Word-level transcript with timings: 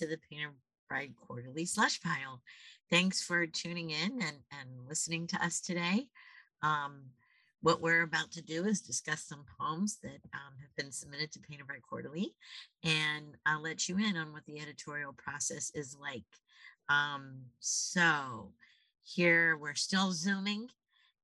to 0.00 0.06
the 0.06 0.18
Painted 0.30 0.48
Bride 0.88 1.12
Quarterly 1.14 1.66
Slush 1.66 2.00
Pile. 2.00 2.40
Thanks 2.90 3.22
for 3.22 3.46
tuning 3.46 3.90
in 3.90 4.12
and, 4.12 4.38
and 4.50 4.88
listening 4.88 5.26
to 5.26 5.44
us 5.44 5.60
today. 5.60 6.06
Um, 6.62 7.02
what 7.60 7.82
we're 7.82 8.00
about 8.00 8.32
to 8.32 8.42
do 8.42 8.64
is 8.64 8.80
discuss 8.80 9.22
some 9.24 9.44
poems 9.60 9.98
that 10.02 10.20
um, 10.32 10.54
have 10.58 10.74
been 10.74 10.90
submitted 10.90 11.30
to 11.32 11.40
Painted 11.40 11.66
Bride 11.66 11.82
Quarterly, 11.86 12.34
and 12.82 13.36
I'll 13.44 13.60
let 13.60 13.90
you 13.90 13.98
in 13.98 14.16
on 14.16 14.32
what 14.32 14.46
the 14.46 14.58
editorial 14.58 15.12
process 15.12 15.70
is 15.74 15.94
like. 16.00 16.24
Um, 16.88 17.42
so 17.58 18.52
here 19.02 19.58
we're 19.58 19.74
still 19.74 20.12
Zooming, 20.12 20.66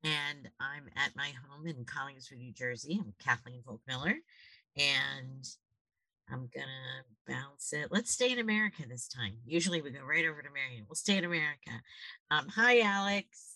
and 0.05 0.51
I'm 0.61 0.91
at 0.97 1.17
my 1.17 1.31
home 1.49 1.67
in 1.67 1.87
Collingswood, 1.87 2.37
New 2.37 2.53
Jersey. 2.53 3.01
I'm 3.01 3.15
Kathleen 3.25 3.63
Volk-Miller, 3.65 4.17
and 4.77 5.49
I'm 6.31 6.49
gonna 6.53 7.05
bounce 7.27 7.73
it. 7.73 7.89
Let's 7.91 8.11
stay 8.11 8.33
in 8.33 8.39
America 8.39 8.83
this 8.89 9.07
time. 9.07 9.35
Usually 9.45 9.81
we 9.81 9.91
go 9.91 10.01
right 10.05 10.25
over 10.25 10.43
to 10.43 10.51
Marion. 10.51 10.85
We'll 10.89 10.97
stay 10.97 11.19
in 11.19 11.25
America. 11.25 11.71
Um, 12.31 12.49
hi, 12.49 12.81
Alex. 12.81 13.55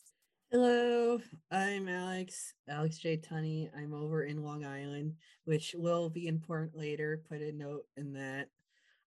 Hello, 0.52 1.20
I'm 1.50 1.88
Alex, 1.88 2.54
Alex 2.68 2.98
J. 2.98 3.16
Tunney. 3.16 3.70
I'm 3.76 3.92
over 3.92 4.24
in 4.24 4.42
Long 4.42 4.64
Island, 4.64 5.14
which 5.44 5.74
will 5.76 6.10
be 6.10 6.28
important 6.28 6.76
later. 6.76 7.22
Put 7.28 7.40
a 7.40 7.52
note 7.52 7.86
in 7.96 8.12
that. 8.12 8.48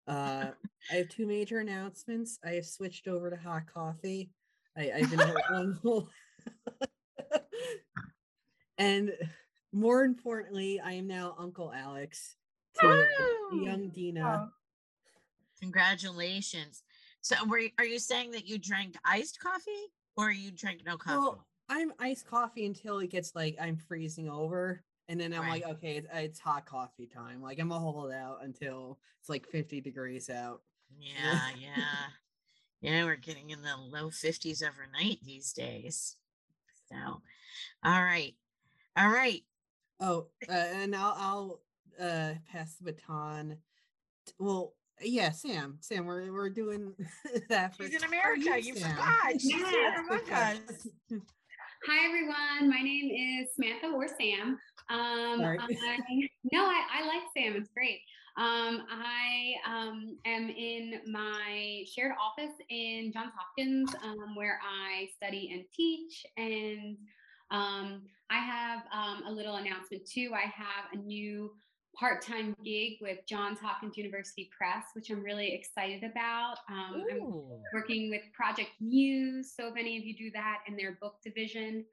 Uh, 0.08 0.52
I 0.92 0.96
have 0.96 1.10
two 1.10 1.26
major 1.26 1.60
announcements. 1.60 2.40
I 2.46 2.52
have 2.52 2.66
switched 2.66 3.08
over 3.08 3.30
to 3.30 3.38
hot 3.38 3.64
coffee. 3.74 4.30
I, 4.78 4.92
I've 4.92 5.10
been 5.10 5.20
one 5.52 5.80
whole 5.82 6.10
and 8.78 9.12
more 9.72 10.04
importantly, 10.04 10.82
I 10.84 10.94
am 10.94 11.08
now 11.08 11.36
Uncle 11.40 11.72
Alex 11.74 12.36
to 12.80 13.58
young 13.58 13.90
Dina. 13.90 14.48
Oh. 14.48 14.52
Congratulations. 15.60 16.84
So 17.22 17.36
were 17.48 17.60
you, 17.60 17.70
are 17.78 17.86
you 17.86 18.00
saying 18.00 18.32
that 18.32 18.48
you 18.48 18.58
drank 18.58 18.96
iced 19.06 19.40
coffee 19.40 19.92
or 20.18 20.32
you 20.32 20.52
drank 20.52 20.82
no 20.86 20.98
coffee? 20.98 21.18
Well, 21.18 21.48
I'm 21.70 21.94
iced 22.00 22.28
coffee 22.28 22.66
until 22.66 23.00
it 23.00 23.10
gets 23.10 23.34
like 23.36 23.56
I'm 23.62 23.78
freezing 23.78 24.30
over. 24.30 24.84
And 25.08 25.20
then 25.20 25.34
I'm 25.34 25.42
Right. 25.42 25.64
like, 25.64 25.76
okay, 25.78 25.98
it's, 25.98 26.08
it's 26.14 26.40
hot 26.40 26.66
coffee 26.66 27.08
time. 27.08 27.42
Like 27.42 27.60
I'm 27.60 27.70
gonna 27.70 27.80
hold 27.80 28.12
out 28.12 28.40
until 28.44 29.00
it's 29.20 29.30
like 29.30 29.48
50 29.48 29.82
degrees 29.82 30.30
out. 30.30 30.62
yeah, 31.00 31.50
yeah. 31.60 32.10
Yeah, 32.82 33.06
we're 33.06 33.16
getting 33.16 33.50
in 33.52 33.62
the 33.62 33.78
low 33.78 34.10
50s 34.10 34.62
overnight 34.62 35.20
these 35.24 35.54
days. 35.54 36.18
So, 36.90 36.96
all 36.98 38.04
right. 38.04 38.36
All 38.98 39.08
right. 39.10 39.42
Oh, 40.02 40.28
uh, 40.50 40.52
and 40.52 40.94
I'll 40.94 41.16
I'll 41.18 41.62
uh 42.00 42.34
pass 42.52 42.76
the 42.76 42.92
baton. 42.92 43.58
Well, 44.40 44.74
yeah, 45.02 45.32
Sam. 45.32 45.78
Sam, 45.82 46.06
we're 46.06 46.32
we're 46.32 46.50
doing 46.50 46.94
that 47.50 47.76
for 47.76 47.84
She's 47.84 47.96
in 47.96 48.04
America. 48.04 48.62
You 48.62 48.76
Sam. 48.76 48.92
forgot. 48.92 49.32
She's 49.34 49.52
Yeah. 49.52 49.70
here 49.70 50.06
among 50.08 50.30
us. 50.32 50.88
Hi 51.86 52.06
everyone, 52.08 52.70
my 52.70 52.82
name 52.82 53.12
is 53.12 53.50
Samantha 53.56 53.88
or 53.88 54.08
Sam. 54.08 54.58
Um, 54.90 55.42
I, 55.42 55.58
no, 56.54 56.64
I, 56.64 56.82
I 56.94 57.06
like 57.06 57.24
Sam. 57.36 57.58
It's 57.58 57.70
great. 57.74 58.00
Um, 58.38 58.84
I 58.90 59.54
um, 59.68 60.18
am 60.26 60.50
in 60.50 61.02
my 61.12 61.84
shared 61.94 62.14
office 62.20 62.54
in 62.70 63.12
Johns 63.14 63.34
Hopkins, 63.38 63.94
um, 64.02 64.34
where 64.36 64.60
I 64.64 65.08
study 65.16 65.52
and 65.54 65.66
teach. 65.76 66.26
And 66.38 66.98
um, 67.52 68.04
I 68.32 68.40
have 68.40 68.84
um, 68.94 69.24
a 69.28 69.32
little 69.32 69.56
announcement 69.58 70.04
too. 70.10 70.32
I 70.34 70.48
have 70.48 70.86
a 70.94 70.98
new 70.98 71.52
part-time 71.98 72.56
gig 72.64 72.94
with 73.02 73.20
Johns 73.28 73.60
Hopkins 73.60 73.98
University 73.98 74.50
Press, 74.58 74.86
which 74.94 75.10
I'm 75.10 75.24
really 75.24 75.54
excited 75.54 76.04
about. 76.04 76.56
Um, 76.70 77.04
I'm 77.12 77.62
working 77.74 78.10
with 78.10 78.22
Project 78.34 78.72
Muse. 78.82 79.54
So 79.56 79.68
if 79.68 79.76
any 79.78 79.98
of 79.98 80.04
you 80.04 80.16
do 80.16 80.32
that 80.32 80.60
in 80.68 80.76
their 80.76 80.98
book 81.00 81.16
division, 81.24 81.86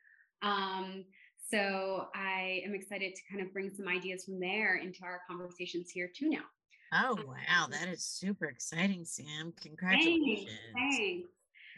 um, 0.43 1.05
so 1.51 2.07
I 2.15 2.63
am 2.65 2.75
excited 2.75 3.15
to 3.15 3.21
kind 3.31 3.45
of 3.45 3.53
bring 3.53 3.71
some 3.71 3.89
ideas 3.89 4.25
from 4.25 4.41
there 4.41 4.77
into 4.77 5.03
our 5.03 5.21
conversations 5.29 5.91
here 5.91 6.11
too 6.15 6.31
now. 6.31 6.45
Oh, 6.93 7.17
wow. 7.27 7.67
That 7.71 7.89
is 7.89 8.03
super 8.03 8.47
exciting, 8.47 9.05
Sam. 9.05 9.53
Congratulations. 9.61 10.49
Thanks. 10.75 10.97
Thanks. 10.97 11.29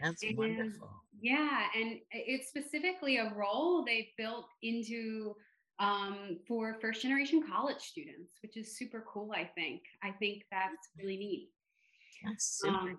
That's 0.02 0.22
And 0.22 0.38
wonderful. 0.38 0.90
Yeah, 1.20 1.66
and 1.76 1.98
it's 2.10 2.48
specifically 2.48 3.18
a 3.18 3.32
role 3.34 3.84
they've 3.84 4.08
built 4.16 4.46
into 4.62 5.34
um, 5.82 6.38
for 6.46 6.78
first 6.80 7.02
generation 7.02 7.42
college 7.46 7.80
students, 7.80 8.38
which 8.42 8.56
is 8.56 8.78
super 8.78 9.04
cool. 9.12 9.32
I 9.34 9.44
think. 9.54 9.82
I 10.02 10.12
think 10.12 10.44
that's 10.50 10.88
really 10.98 11.16
neat. 11.16 11.50
That's 12.24 12.60
super. 12.60 12.74
um, 12.74 12.96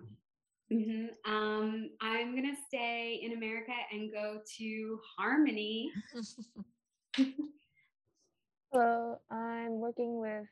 Mhm. 0.72 1.08
Um, 1.26 1.90
I'm 2.00 2.34
gonna 2.34 2.56
stay 2.66 3.20
in 3.22 3.32
America 3.32 3.72
and 3.92 4.10
go 4.10 4.40
to 4.58 4.98
Harmony. 5.16 5.92
Hello, 8.72 9.20
I'm 9.30 9.78
working 9.78 10.18
with 10.18 10.46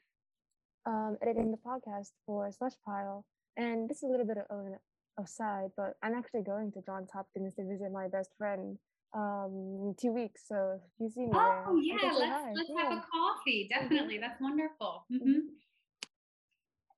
um, 0.87 1.17
editing 1.23 1.51
the 1.51 1.57
podcast 1.57 2.13
for 2.27 2.51
Slush 2.53 2.75
Pile, 2.85 3.25
and 3.57 3.89
this 3.89 3.99
is 3.99 4.03
a 4.05 4.07
little 4.07 4.27
bit 4.27 4.39
of 4.39 4.67
an 4.67 4.77
aside, 5.19 5.71
but 5.77 5.97
I'm 6.03 6.15
actually 6.15 6.43
going 6.43 6.71
to 6.73 6.83
Johns 6.83 7.11
Hopkins 7.11 7.55
to 7.55 7.65
visit 7.65 7.91
my 7.91 8.07
best 8.09 8.31
friend 8.37 8.79
um, 9.15 9.95
two 10.01 10.13
weeks. 10.13 10.43
So 10.49 10.81
if 10.83 10.91
you 11.01 11.11
see 11.11 11.21
me 11.27 11.31
Oh 11.35 11.77
you 11.77 11.99
yeah, 12.03 12.13
let's 12.13 12.33
hi. 12.33 12.53
let's 12.55 12.71
Yeah. 12.75 12.83
have 12.83 12.93
a 12.99 13.05
coffee. 13.13 13.69
Definitely, 13.71 14.19
that's 14.19 14.41
wonderful. 14.41 15.07
Mhm. 15.13 15.41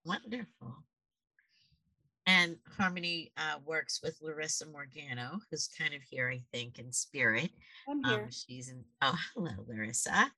Wonderful. 0.05 0.85
And 2.27 2.57
Harmony 2.79 3.33
uh, 3.37 3.59
works 3.67 4.01
with 4.03 4.19
Larissa 4.23 4.67
Morgano, 4.67 5.41
who's 5.51 5.69
kind 5.69 5.93
of 5.93 6.03
here, 6.03 6.31
I 6.31 6.43
think, 6.53 6.79
in 6.79 6.91
spirit. 6.91 7.51
I'm 7.89 8.03
here. 8.03 8.23
Um, 8.25 8.31
she's 8.31 8.71
in. 8.71 8.85
Oh, 9.03 9.19
hello, 9.35 9.51
Larissa. 9.69 10.31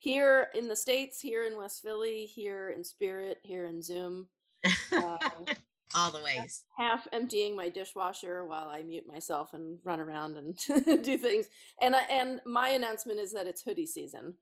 here 0.00 0.48
in 0.54 0.66
the 0.68 0.76
States, 0.76 1.20
here 1.20 1.44
in 1.44 1.56
West 1.56 1.82
Philly, 1.82 2.26
here 2.26 2.70
in 2.70 2.82
spirit, 2.84 3.38
here 3.42 3.66
in 3.66 3.82
Zoom. 3.82 4.28
Uh, 4.64 5.18
All 5.94 6.10
the 6.10 6.22
ways. 6.22 6.64
half 6.76 7.06
emptying 7.12 7.54
my 7.54 7.68
dishwasher 7.68 8.44
while 8.44 8.68
I 8.68 8.82
mute 8.82 9.06
myself 9.06 9.54
and 9.54 9.78
run 9.84 10.00
around 10.00 10.36
and 10.36 10.56
do 11.04 11.16
things. 11.16 11.46
And 11.80 11.94
I, 11.94 12.02
and 12.10 12.40
my 12.44 12.70
announcement 12.70 13.20
is 13.20 13.32
that 13.32 13.46
it's 13.46 13.62
hoodie 13.62 13.86
season. 13.86 14.34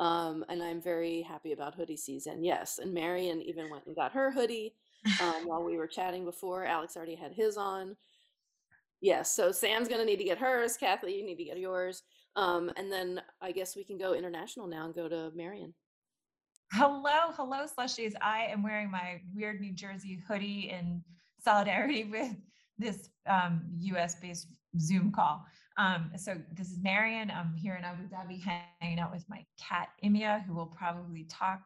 Um, 0.00 0.44
and 0.48 0.62
I'm 0.62 0.80
very 0.80 1.22
happy 1.22 1.52
about 1.52 1.74
hoodie 1.74 1.96
season. 1.96 2.44
Yes, 2.44 2.78
and 2.78 2.94
Marion 2.94 3.42
even 3.42 3.70
went 3.70 3.86
and 3.86 3.96
got 3.96 4.12
her 4.12 4.30
hoodie 4.30 4.74
um, 5.20 5.46
while 5.46 5.64
we 5.64 5.76
were 5.76 5.88
chatting 5.88 6.24
before. 6.24 6.64
Alex 6.64 6.96
already 6.96 7.16
had 7.16 7.32
his 7.32 7.56
on. 7.56 7.96
Yes, 9.00 9.34
so 9.34 9.52
Sam's 9.52 9.88
gonna 9.88 10.04
need 10.04 10.18
to 10.18 10.24
get 10.24 10.38
hers. 10.38 10.76
Kathy, 10.76 11.12
you 11.12 11.24
need 11.24 11.36
to 11.36 11.44
get 11.44 11.58
yours. 11.58 12.02
Um, 12.36 12.70
and 12.76 12.92
then 12.92 13.20
I 13.40 13.52
guess 13.52 13.76
we 13.76 13.84
can 13.84 13.98
go 13.98 14.14
international 14.14 14.68
now 14.68 14.84
and 14.84 14.94
go 14.94 15.08
to 15.08 15.32
Marion. 15.34 15.74
Hello, 16.72 17.32
hello, 17.34 17.64
slushies. 17.66 18.12
I 18.20 18.44
am 18.50 18.62
wearing 18.62 18.90
my 18.90 19.22
weird 19.34 19.58
New 19.58 19.72
Jersey 19.72 20.22
hoodie 20.28 20.70
in 20.70 21.02
solidarity 21.42 22.04
with 22.10 22.36
this 22.76 23.08
um, 23.26 23.62
US 23.78 24.16
based 24.16 24.48
Zoom 24.78 25.10
call. 25.10 25.44
Um, 25.78 26.10
so, 26.16 26.36
this 26.52 26.70
is 26.70 26.78
Marion. 26.82 27.30
I'm 27.30 27.54
here 27.56 27.76
in 27.76 27.84
Abu 27.84 28.02
Dhabi 28.08 28.42
hanging 28.80 28.98
out 28.98 29.12
with 29.12 29.24
my 29.30 29.46
cat, 29.58 29.88
Imia, 30.04 30.44
who 30.44 30.54
will 30.54 30.66
probably 30.66 31.24
talk 31.24 31.62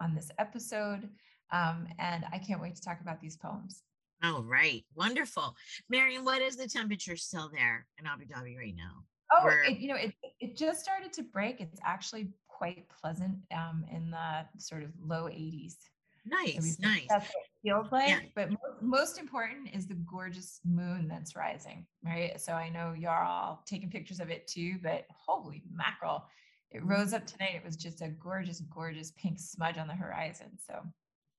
on 0.00 0.14
this 0.14 0.30
episode. 0.38 1.08
Um, 1.50 1.88
and 1.98 2.24
I 2.32 2.38
can't 2.38 2.60
wait 2.60 2.76
to 2.76 2.82
talk 2.82 3.00
about 3.00 3.20
these 3.20 3.36
poems. 3.36 3.82
All 4.22 4.44
right. 4.44 4.84
Wonderful. 4.94 5.56
Marion, 5.88 6.24
what 6.24 6.40
is 6.40 6.56
the 6.56 6.68
temperature 6.68 7.16
still 7.16 7.50
there 7.52 7.86
in 7.98 8.06
Abu 8.06 8.26
Dhabi 8.26 8.56
right 8.56 8.74
now? 8.76 9.02
Oh, 9.32 9.50
it, 9.66 9.78
you 9.78 9.88
know, 9.88 9.96
it, 9.96 10.14
it 10.38 10.56
just 10.56 10.80
started 10.80 11.12
to 11.14 11.22
break. 11.22 11.60
It's 11.60 11.80
actually 11.84 12.28
quite 12.56 12.86
pleasant 12.88 13.36
um, 13.54 13.84
in 13.92 14.10
the 14.10 14.46
sort 14.58 14.82
of 14.82 14.90
low 15.04 15.24
80s. 15.24 15.76
Nice, 16.24 16.78
nice. 16.80 17.06
That's 17.08 17.26
what 17.26 17.44
it 17.44 17.68
feels 17.68 17.92
like. 17.92 18.08
Yeah. 18.08 18.18
But 18.34 18.50
mo- 18.50 18.58
most 18.80 19.18
important 19.18 19.68
is 19.72 19.86
the 19.86 19.94
gorgeous 19.94 20.60
moon 20.64 21.06
that's 21.08 21.36
rising, 21.36 21.86
right? 22.04 22.40
So 22.40 22.52
I 22.52 22.68
know 22.68 22.94
you're 22.98 23.12
all 23.12 23.62
taking 23.66 23.90
pictures 23.90 24.18
of 24.18 24.30
it 24.30 24.46
too, 24.48 24.76
but 24.82 25.06
holy 25.14 25.62
mackerel. 25.72 26.24
It 26.72 26.84
rose 26.84 27.12
up 27.12 27.26
tonight. 27.26 27.54
It 27.54 27.64
was 27.64 27.76
just 27.76 28.00
a 28.00 28.08
gorgeous, 28.08 28.60
gorgeous 28.60 29.12
pink 29.12 29.38
smudge 29.38 29.78
on 29.78 29.86
the 29.86 29.94
horizon. 29.94 30.48
So 30.66 30.80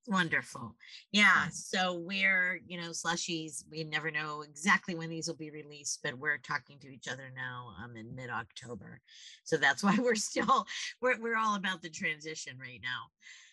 Wonderful. 0.08 0.74
Yeah. 1.12 1.48
So 1.52 1.92
we're, 1.92 2.60
you 2.66 2.80
know, 2.80 2.90
slushies, 2.90 3.62
we 3.70 3.84
never 3.84 4.10
know 4.10 4.40
exactly 4.40 4.94
when 4.94 5.10
these 5.10 5.28
will 5.28 5.36
be 5.36 5.50
released, 5.50 6.00
but 6.02 6.18
we're 6.18 6.38
talking 6.38 6.78
to 6.78 6.88
each 6.88 7.08
other 7.08 7.30
now 7.36 7.74
um 7.84 7.94
in 7.94 8.14
mid-October. 8.14 9.00
So 9.44 9.58
that's 9.58 9.82
why 9.84 9.98
we're 10.00 10.14
still 10.14 10.66
we're 11.02 11.20
we're 11.20 11.36
all 11.36 11.56
about 11.56 11.82
the 11.82 11.90
transition 11.90 12.56
right 12.58 12.80
now. 12.82 13.10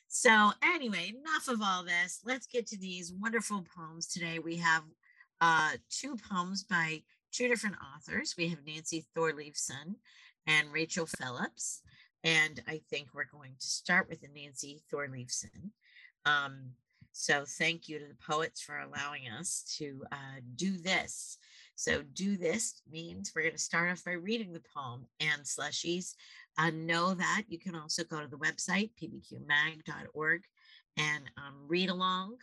So 0.08 0.52
anyway, 0.64 1.10
enough 1.10 1.50
of 1.50 1.60
all 1.62 1.84
this. 1.84 2.22
Let's 2.24 2.48
get 2.48 2.68
to 2.68 2.78
these 2.78 3.12
wonderful 3.12 3.66
poems 3.76 4.08
today. 4.08 4.40
We 4.40 4.56
have 4.56 4.84
uh 5.42 5.72
two 5.90 6.16
poems 6.32 6.64
by 6.64 7.04
two 7.34 7.50
different 7.50 7.76
authors. 7.98 8.36
We 8.38 8.48
have 8.48 8.60
Nancy 8.66 9.06
Thorleifson 9.14 9.96
and 10.48 10.72
Rachel 10.72 11.06
Phillips. 11.06 11.82
And 12.24 12.62
I 12.66 12.82
think 12.90 13.10
we're 13.14 13.26
going 13.26 13.56
to 13.60 13.68
start 13.68 14.08
with 14.10 14.22
the 14.22 14.30
Nancy 14.34 14.82
Thorleifson. 14.92 15.72
Um, 16.26 16.74
So 17.18 17.46
thank 17.48 17.88
you 17.88 17.98
to 17.98 18.06
the 18.06 18.26
poets 18.28 18.62
for 18.62 18.78
allowing 18.78 19.30
us 19.30 19.64
to 19.78 20.04
uh, 20.12 20.42
do 20.58 20.78
this. 20.78 21.38
So 21.76 22.02
do 22.14 22.36
this 22.36 22.82
means 22.92 23.32
we're 23.34 23.44
going 23.44 23.54
to 23.56 23.58
start 23.58 23.90
off 23.90 24.04
by 24.04 24.12
reading 24.12 24.52
the 24.52 24.64
poem 24.76 25.06
and 25.22 25.42
slushies. 25.44 26.16
Uh, 26.58 26.72
know 26.72 27.14
that 27.14 27.44
you 27.48 27.58
can 27.58 27.74
also 27.74 28.04
go 28.04 28.20
to 28.20 28.28
the 28.28 28.38
website, 28.38 28.92
pbqmag.org, 29.02 30.42
and 30.98 31.24
um, 31.38 31.56
read 31.68 31.90
along. 31.90 32.36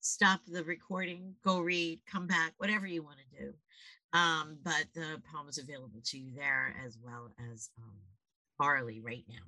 Stop 0.00 0.40
the 0.46 0.64
recording, 0.64 1.34
go 1.44 1.60
read, 1.60 2.00
come 2.10 2.26
back, 2.26 2.54
whatever 2.56 2.86
you 2.86 3.02
want 3.02 3.18
to 3.18 3.44
do. 3.44 3.52
Um, 4.12 4.56
but 4.62 4.86
the 4.94 5.20
poem 5.30 5.48
is 5.48 5.58
available 5.58 6.00
to 6.04 6.18
you 6.18 6.30
there 6.34 6.74
as 6.86 6.96
well 7.02 7.32
as 7.52 7.68
um, 7.82 7.96
Barley 8.58 9.00
right 9.00 9.24
now. 9.28 9.44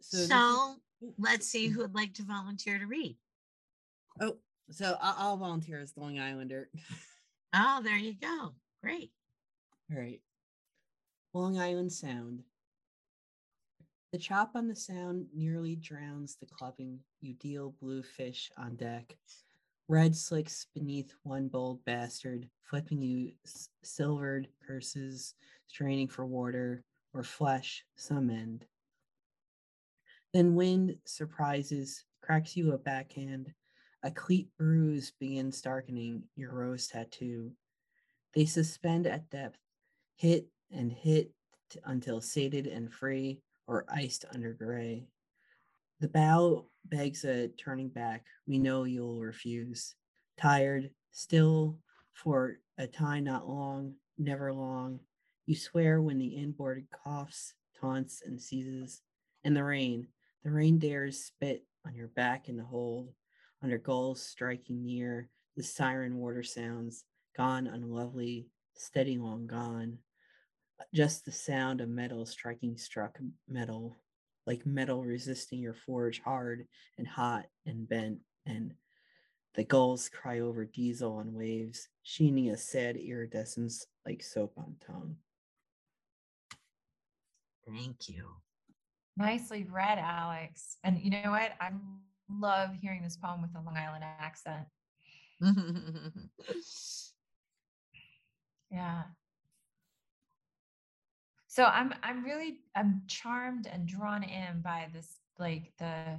So, 0.00 0.18
so 0.18 0.74
is- 1.02 1.12
let's 1.18 1.46
see 1.46 1.66
mm-hmm. 1.66 1.74
who 1.74 1.80
would 1.82 1.94
like 1.94 2.14
to 2.14 2.22
volunteer 2.22 2.78
to 2.78 2.86
read. 2.86 3.16
Oh, 4.20 4.36
so 4.70 4.96
I'll, 5.00 5.14
I'll 5.18 5.36
volunteer 5.36 5.80
as 5.80 5.92
the 5.92 6.00
Long 6.00 6.18
Islander. 6.18 6.68
oh, 7.54 7.80
there 7.82 7.96
you 7.96 8.14
go. 8.14 8.52
Great. 8.82 9.10
All 9.90 9.98
right. 9.98 10.20
Long 11.34 11.58
Island 11.58 11.92
Sound. 11.92 12.42
The 14.12 14.18
chop 14.18 14.50
on 14.54 14.68
the 14.68 14.76
sound 14.76 15.26
nearly 15.34 15.74
drowns 15.74 16.36
the 16.36 16.46
clubbing 16.46 16.98
you 17.22 17.32
deal 17.32 17.74
blue 17.80 18.02
fish 18.02 18.50
on 18.58 18.76
deck. 18.76 19.16
Red 19.88 20.14
slicks 20.14 20.66
beneath 20.74 21.14
one 21.22 21.48
bold 21.48 21.82
bastard, 21.86 22.48
flipping 22.62 23.00
you 23.00 23.32
s- 23.46 23.70
silvered 23.82 24.48
curses, 24.66 25.34
straining 25.66 26.08
for 26.08 26.26
water 26.26 26.84
or 27.14 27.22
flesh, 27.22 27.84
some 27.96 28.28
end. 28.28 28.66
Then 30.32 30.54
wind 30.54 30.96
surprises, 31.04 32.04
cracks 32.22 32.56
you 32.56 32.72
a 32.72 32.78
backhand. 32.78 33.52
A 34.02 34.10
cleat 34.10 34.48
bruise 34.56 35.12
begins 35.20 35.60
darkening 35.60 36.22
your 36.36 36.52
rose 36.52 36.86
tattoo. 36.86 37.52
They 38.34 38.46
suspend 38.46 39.06
at 39.06 39.28
depth, 39.28 39.58
hit 40.16 40.46
and 40.70 40.90
hit 40.90 41.32
until 41.84 42.20
sated 42.20 42.66
and 42.66 42.92
free 42.92 43.40
or 43.66 43.84
iced 43.88 44.24
under 44.32 44.54
gray. 44.54 45.06
The 46.00 46.08
bow 46.08 46.66
begs 46.86 47.24
a 47.24 47.48
turning 47.48 47.88
back. 47.88 48.24
We 48.46 48.58
know 48.58 48.84
you'll 48.84 49.20
refuse. 49.20 49.94
Tired, 50.38 50.90
still 51.12 51.78
for 52.12 52.56
a 52.78 52.86
time 52.86 53.24
not 53.24 53.48
long, 53.48 53.94
never 54.18 54.52
long. 54.52 55.00
You 55.46 55.54
swear 55.54 56.00
when 56.00 56.18
the 56.18 56.26
inboard 56.26 56.86
coughs, 57.04 57.54
taunts, 57.78 58.22
and 58.24 58.40
seizes. 58.40 59.02
And 59.44 59.56
the 59.56 59.64
rain, 59.64 60.06
the 60.44 60.50
rain 60.50 60.78
dares 60.78 61.24
spit 61.24 61.64
on 61.86 61.94
your 61.94 62.08
back 62.08 62.48
in 62.48 62.56
the 62.56 62.64
hold. 62.64 63.12
Under 63.62 63.78
gulls 63.78 64.20
striking 64.20 64.84
near, 64.84 65.28
the 65.56 65.62
siren 65.62 66.16
water 66.16 66.42
sounds, 66.42 67.04
gone 67.36 67.66
unlovely, 67.66 68.48
steady 68.74 69.18
long 69.18 69.46
gone. 69.46 69.98
Just 70.92 71.24
the 71.24 71.32
sound 71.32 71.80
of 71.80 71.88
metal 71.88 72.26
striking 72.26 72.76
struck 72.76 73.18
metal 73.48 73.96
like 74.46 74.66
metal 74.66 75.04
resisting 75.04 75.60
your 75.60 75.74
forge 75.74 76.20
hard 76.20 76.66
and 76.98 77.06
hot 77.06 77.44
and 77.66 77.88
bent 77.88 78.18
and 78.46 78.74
the 79.54 79.64
gulls 79.64 80.08
cry 80.08 80.40
over 80.40 80.64
diesel 80.64 81.14
on 81.14 81.32
waves 81.32 81.88
sheening 82.02 82.50
a 82.50 82.56
sad 82.56 82.96
iridescence 82.96 83.86
like 84.06 84.22
soap 84.22 84.52
on 84.56 84.74
tongue 84.84 85.16
thank 87.66 88.08
you 88.08 88.28
nicely 89.16 89.66
read 89.70 89.98
alex. 89.98 90.76
And 90.84 91.00
you 91.00 91.10
know 91.10 91.30
what? 91.30 91.52
I 91.60 91.70
love 92.30 92.70
hearing 92.80 93.02
this 93.02 93.16
poem 93.16 93.42
with 93.42 93.50
a 93.54 93.60
long 93.60 93.76
island 93.76 94.04
accent. 94.20 94.66
Yeah. 98.72 99.02
So 101.46 101.64
i'm 101.64 101.92
i'm 102.02 102.24
really 102.24 102.60
i'm 102.74 103.02
charmed 103.06 103.66
and 103.70 103.86
drawn 103.86 104.22
in 104.22 104.62
by 104.62 104.88
this 104.94 105.18
like 105.38 105.74
the 105.78 106.18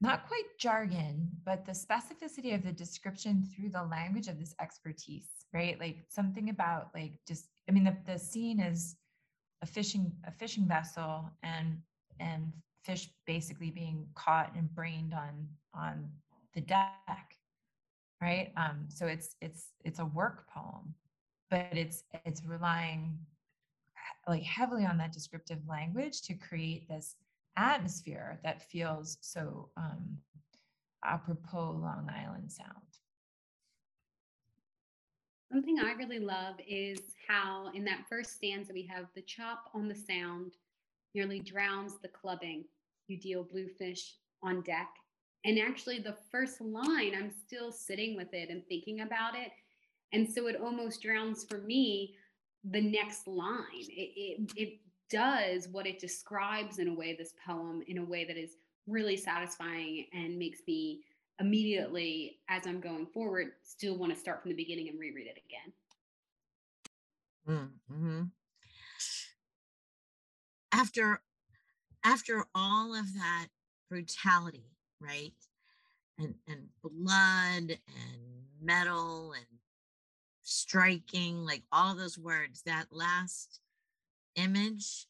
not 0.00 0.26
quite 0.26 0.58
jargon 0.58 1.30
but 1.44 1.64
the 1.64 1.70
specificity 1.70 2.52
of 2.52 2.64
the 2.64 2.72
description 2.72 3.44
through 3.44 3.68
the 3.68 3.84
language 3.84 4.26
of 4.26 4.40
this 4.40 4.56
expertise 4.60 5.28
right? 5.52 5.78
Like 5.80 6.04
something 6.08 6.50
about 6.50 6.90
like 6.94 7.12
just 7.26 7.46
i 7.68 7.72
mean 7.72 7.84
the, 7.84 7.96
the 8.06 8.18
scene 8.18 8.60
is 8.60 8.96
a 9.62 9.66
fishing 9.66 10.12
a 10.26 10.32
fishing 10.32 10.66
vessel 10.66 11.30
and 11.42 11.78
and 12.20 12.52
fish 12.84 13.10
basically 13.26 13.70
being 13.70 14.06
caught 14.14 14.54
and 14.54 14.72
brained 14.74 15.14
on 15.14 15.46
on 15.74 16.08
the 16.54 16.60
deck 16.60 17.36
right 18.22 18.52
um 18.56 18.86
so 18.88 19.06
it's 19.06 19.36
it's 19.40 19.68
it's 19.84 19.98
a 19.98 20.04
work 20.04 20.46
poem 20.48 20.94
but 21.50 21.68
it's 21.72 22.04
it's 22.24 22.44
relying 22.44 23.18
like 24.28 24.42
heavily 24.42 24.84
on 24.84 24.98
that 24.98 25.12
descriptive 25.12 25.58
language 25.68 26.22
to 26.22 26.34
create 26.34 26.88
this 26.88 27.16
atmosphere 27.56 28.38
that 28.44 28.62
feels 28.70 29.18
so 29.20 29.68
um, 29.76 30.16
apropos 31.04 31.72
Long 31.82 32.08
Island 32.10 32.50
sound. 32.50 32.70
Something 35.52 35.80
I 35.80 35.92
really 35.92 36.20
love 36.20 36.54
is 36.66 37.00
how 37.26 37.70
in 37.74 37.84
that 37.84 38.04
first 38.08 38.36
stanza 38.36 38.72
we 38.72 38.86
have 38.86 39.06
the 39.14 39.22
chop 39.22 39.68
on 39.74 39.88
the 39.88 39.94
sound 39.94 40.52
nearly 41.14 41.40
drowns 41.40 41.98
the 42.00 42.08
clubbing. 42.08 42.64
You 43.08 43.18
deal 43.18 43.44
bluefish 43.44 44.14
on 44.42 44.62
deck. 44.62 44.88
And 45.44 45.58
actually, 45.58 45.98
the 45.98 46.16
first 46.30 46.60
line, 46.60 47.12
I'm 47.16 47.30
still 47.30 47.72
sitting 47.72 48.14
with 48.16 48.32
it 48.34 48.50
and 48.50 48.62
thinking 48.68 49.00
about 49.00 49.34
it. 49.34 49.50
And 50.12 50.28
so 50.30 50.46
it 50.48 50.60
almost 50.60 51.02
drowns 51.02 51.44
for 51.44 51.58
me 51.58 52.14
the 52.64 52.80
next 52.80 53.26
line. 53.26 53.64
It, 53.88 54.12
it, 54.16 54.52
it 54.56 54.80
does 55.10 55.68
what 55.68 55.86
it 55.86 55.98
describes 55.98 56.78
in 56.78 56.88
a 56.88 56.94
way, 56.94 57.16
this 57.16 57.34
poem, 57.46 57.82
in 57.86 57.98
a 57.98 58.04
way 58.04 58.24
that 58.24 58.36
is 58.36 58.56
really 58.86 59.16
satisfying 59.16 60.06
and 60.12 60.38
makes 60.38 60.60
me 60.66 61.00
immediately, 61.40 62.38
as 62.48 62.66
I'm 62.66 62.80
going 62.80 63.06
forward, 63.06 63.52
still 63.62 63.96
want 63.96 64.12
to 64.12 64.18
start 64.18 64.42
from 64.42 64.50
the 64.50 64.56
beginning 64.56 64.88
and 64.88 64.98
reread 64.98 65.26
it 65.26 65.42
again. 67.48 67.68
Mm-hmm. 67.90 68.22
After 70.72 71.22
after 72.04 72.44
all 72.54 72.94
of 72.94 73.14
that 73.14 73.48
brutality, 73.88 74.76
right? 75.00 75.34
And 76.18 76.34
and 76.46 76.68
blood 76.82 77.78
and 77.88 78.44
metal 78.62 79.32
and 79.32 79.46
striking, 80.42 81.44
like 81.44 81.62
all 81.72 81.94
those 81.94 82.18
words, 82.18 82.62
that 82.62 82.86
last 82.90 83.60
image, 84.36 85.06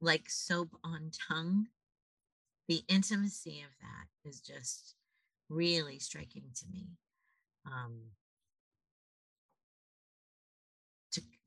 like 0.00 0.28
soap 0.28 0.70
on 0.84 1.10
tongue, 1.28 1.68
the 2.68 2.82
intimacy 2.88 3.60
of 3.62 3.70
that 3.80 4.28
is 4.28 4.40
just 4.40 4.94
really 5.48 5.98
striking 5.98 6.44
to 6.54 6.64
me. 6.70 6.88
Um, 7.66 7.98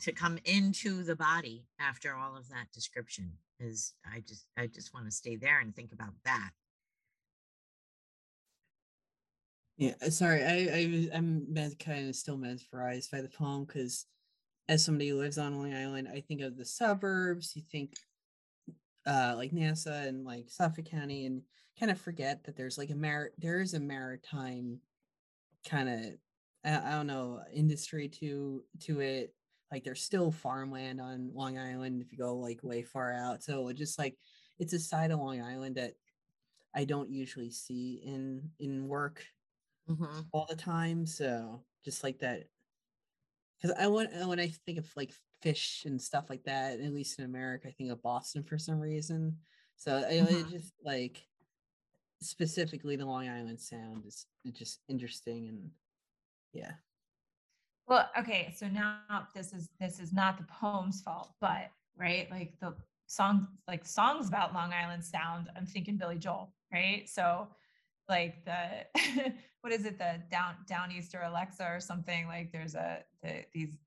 to, 0.02 0.12
come 0.12 0.38
into 0.46 1.04
the 1.04 1.16
body 1.16 1.66
after 1.80 2.16
all 2.16 2.36
of 2.36 2.50
that 2.50 2.72
description 2.74 3.34
is 3.60 3.94
I 4.06 4.22
just 4.28 4.46
I 4.58 4.68
just 4.68 4.94
want 4.94 5.06
to 5.06 5.12
stay 5.12 5.36
there 5.36 5.60
and 5.60 5.76
think 5.76 5.92
about 5.92 6.14
that. 6.26 6.52
Yeah, 9.78 9.94
uh, 10.06 10.10
sorry, 10.10 10.44
I, 10.44 10.54
I 10.54 11.10
I'm 11.18 11.48
kind 11.80 12.10
of 12.10 12.16
still 12.16 12.38
mesmerized 12.38 13.12
by 13.12 13.22
the 13.22 13.30
poem 13.30 13.66
because 13.66 14.06
as 14.70 14.84
somebody 14.84 15.10
who 15.10 15.18
lives 15.18 15.38
on 15.38 15.58
Long 15.58 15.74
Island, 15.74 16.08
I 16.08 16.22
think 16.22 16.42
of 16.42 16.58
the 16.58 16.66
suburbs. 16.66 17.56
You 17.56 17.64
think 17.72 17.96
uh 19.06 19.34
like 19.36 19.54
Nassau 19.54 19.92
and 19.92 20.24
like 20.26 20.50
Suffolk 20.50 20.86
County, 20.86 21.26
and 21.26 21.42
kind 21.80 21.92
of 21.92 22.00
forget 22.00 22.44
that 22.44 22.56
there's 22.56 22.78
like 22.78 22.90
a 22.90 22.96
mar 22.96 23.32
there 23.38 23.62
is 23.62 23.74
a 23.74 23.80
maritime 23.80 24.80
kind 25.68 25.90
of 25.90 26.00
I, 26.64 26.92
I 26.92 26.96
don't 26.96 27.08
know 27.08 27.42
industry 27.54 28.08
to 28.20 28.64
to 28.82 29.00
it. 29.00 29.34
Like 29.72 29.84
there's 29.84 30.02
still 30.02 30.32
farmland 30.32 31.00
on 31.00 31.32
Long 31.34 31.58
Island 31.58 32.02
if 32.02 32.12
you 32.12 32.18
go 32.18 32.36
like 32.36 32.60
way 32.64 32.84
far 32.84 33.14
out. 33.14 33.44
So 33.44 33.70
it 33.70 33.78
just 33.78 33.98
like 33.98 34.18
it's 34.60 34.74
a 34.74 34.80
side 34.80 35.12
of 35.12 35.20
Long 35.20 35.42
Island 35.42 35.76
that 35.76 35.94
I 36.76 36.86
don't 36.86 37.10
usually 37.10 37.52
see 37.52 38.02
in 38.06 38.50
in 38.60 38.88
work 38.88 39.26
mm-hmm. 39.90 40.22
all 40.32 40.46
the 40.50 40.56
time. 40.56 41.06
So 41.06 41.64
just 41.84 42.04
like 42.04 42.20
that, 42.20 42.44
because 43.62 43.76
I 43.80 43.88
want 43.88 44.10
when 44.28 44.40
I 44.40 44.54
think 44.66 44.78
of 44.78 44.90
like 44.96 45.14
fish 45.42 45.84
and 45.86 46.02
stuff 46.02 46.30
like 46.30 46.44
that, 46.44 46.80
at 46.80 46.94
least 46.94 47.20
in 47.20 47.26
America, 47.26 47.68
I 47.68 47.72
think 47.72 47.92
of 47.92 48.04
Boston 48.04 48.44
for 48.44 48.58
some 48.58 48.80
reason. 48.80 49.38
So 49.78 49.92
mm-hmm. 49.94 50.36
it 50.36 50.50
just 50.50 50.74
like 50.84 51.26
specifically 52.22 52.96
the 52.96 53.06
Long 53.06 53.28
Island 53.28 53.60
Sound 53.60 54.06
is 54.06 54.26
just 54.54 54.80
interesting 54.88 55.48
and 55.48 55.72
yeah. 56.54 56.74
Well, 57.92 58.10
okay, 58.18 58.54
so 58.56 58.70
now 58.70 59.28
this 59.36 59.52
is 59.52 59.68
this 59.78 60.00
is 60.00 60.14
not 60.14 60.38
the 60.38 60.46
poem's 60.46 61.02
fault, 61.02 61.34
but 61.42 61.72
right, 61.98 62.32
like 62.32 62.58
the 62.62 62.74
songs 63.08 63.48
like 63.68 63.86
songs 63.86 64.30
about 64.30 64.54
Long 64.54 64.72
Island 64.72 65.04
Sound, 65.04 65.50
I'm 65.58 65.66
thinking 65.66 65.98
Billy 65.98 66.18
Joel, 66.18 66.54
right? 66.72 67.04
So 67.10 67.50
like 68.08 68.46
the 68.46 68.86
what 69.60 69.74
is 69.74 69.84
it 69.86 69.98
the 69.98 70.22
down 70.32 70.56
downeaster 70.70 71.28
alexa 71.28 71.66
or 71.66 71.82
something 71.82 72.28
like 72.28 72.54
there's 72.54 72.76
a 72.76 73.04
the, 73.24 73.44
these 73.54 73.78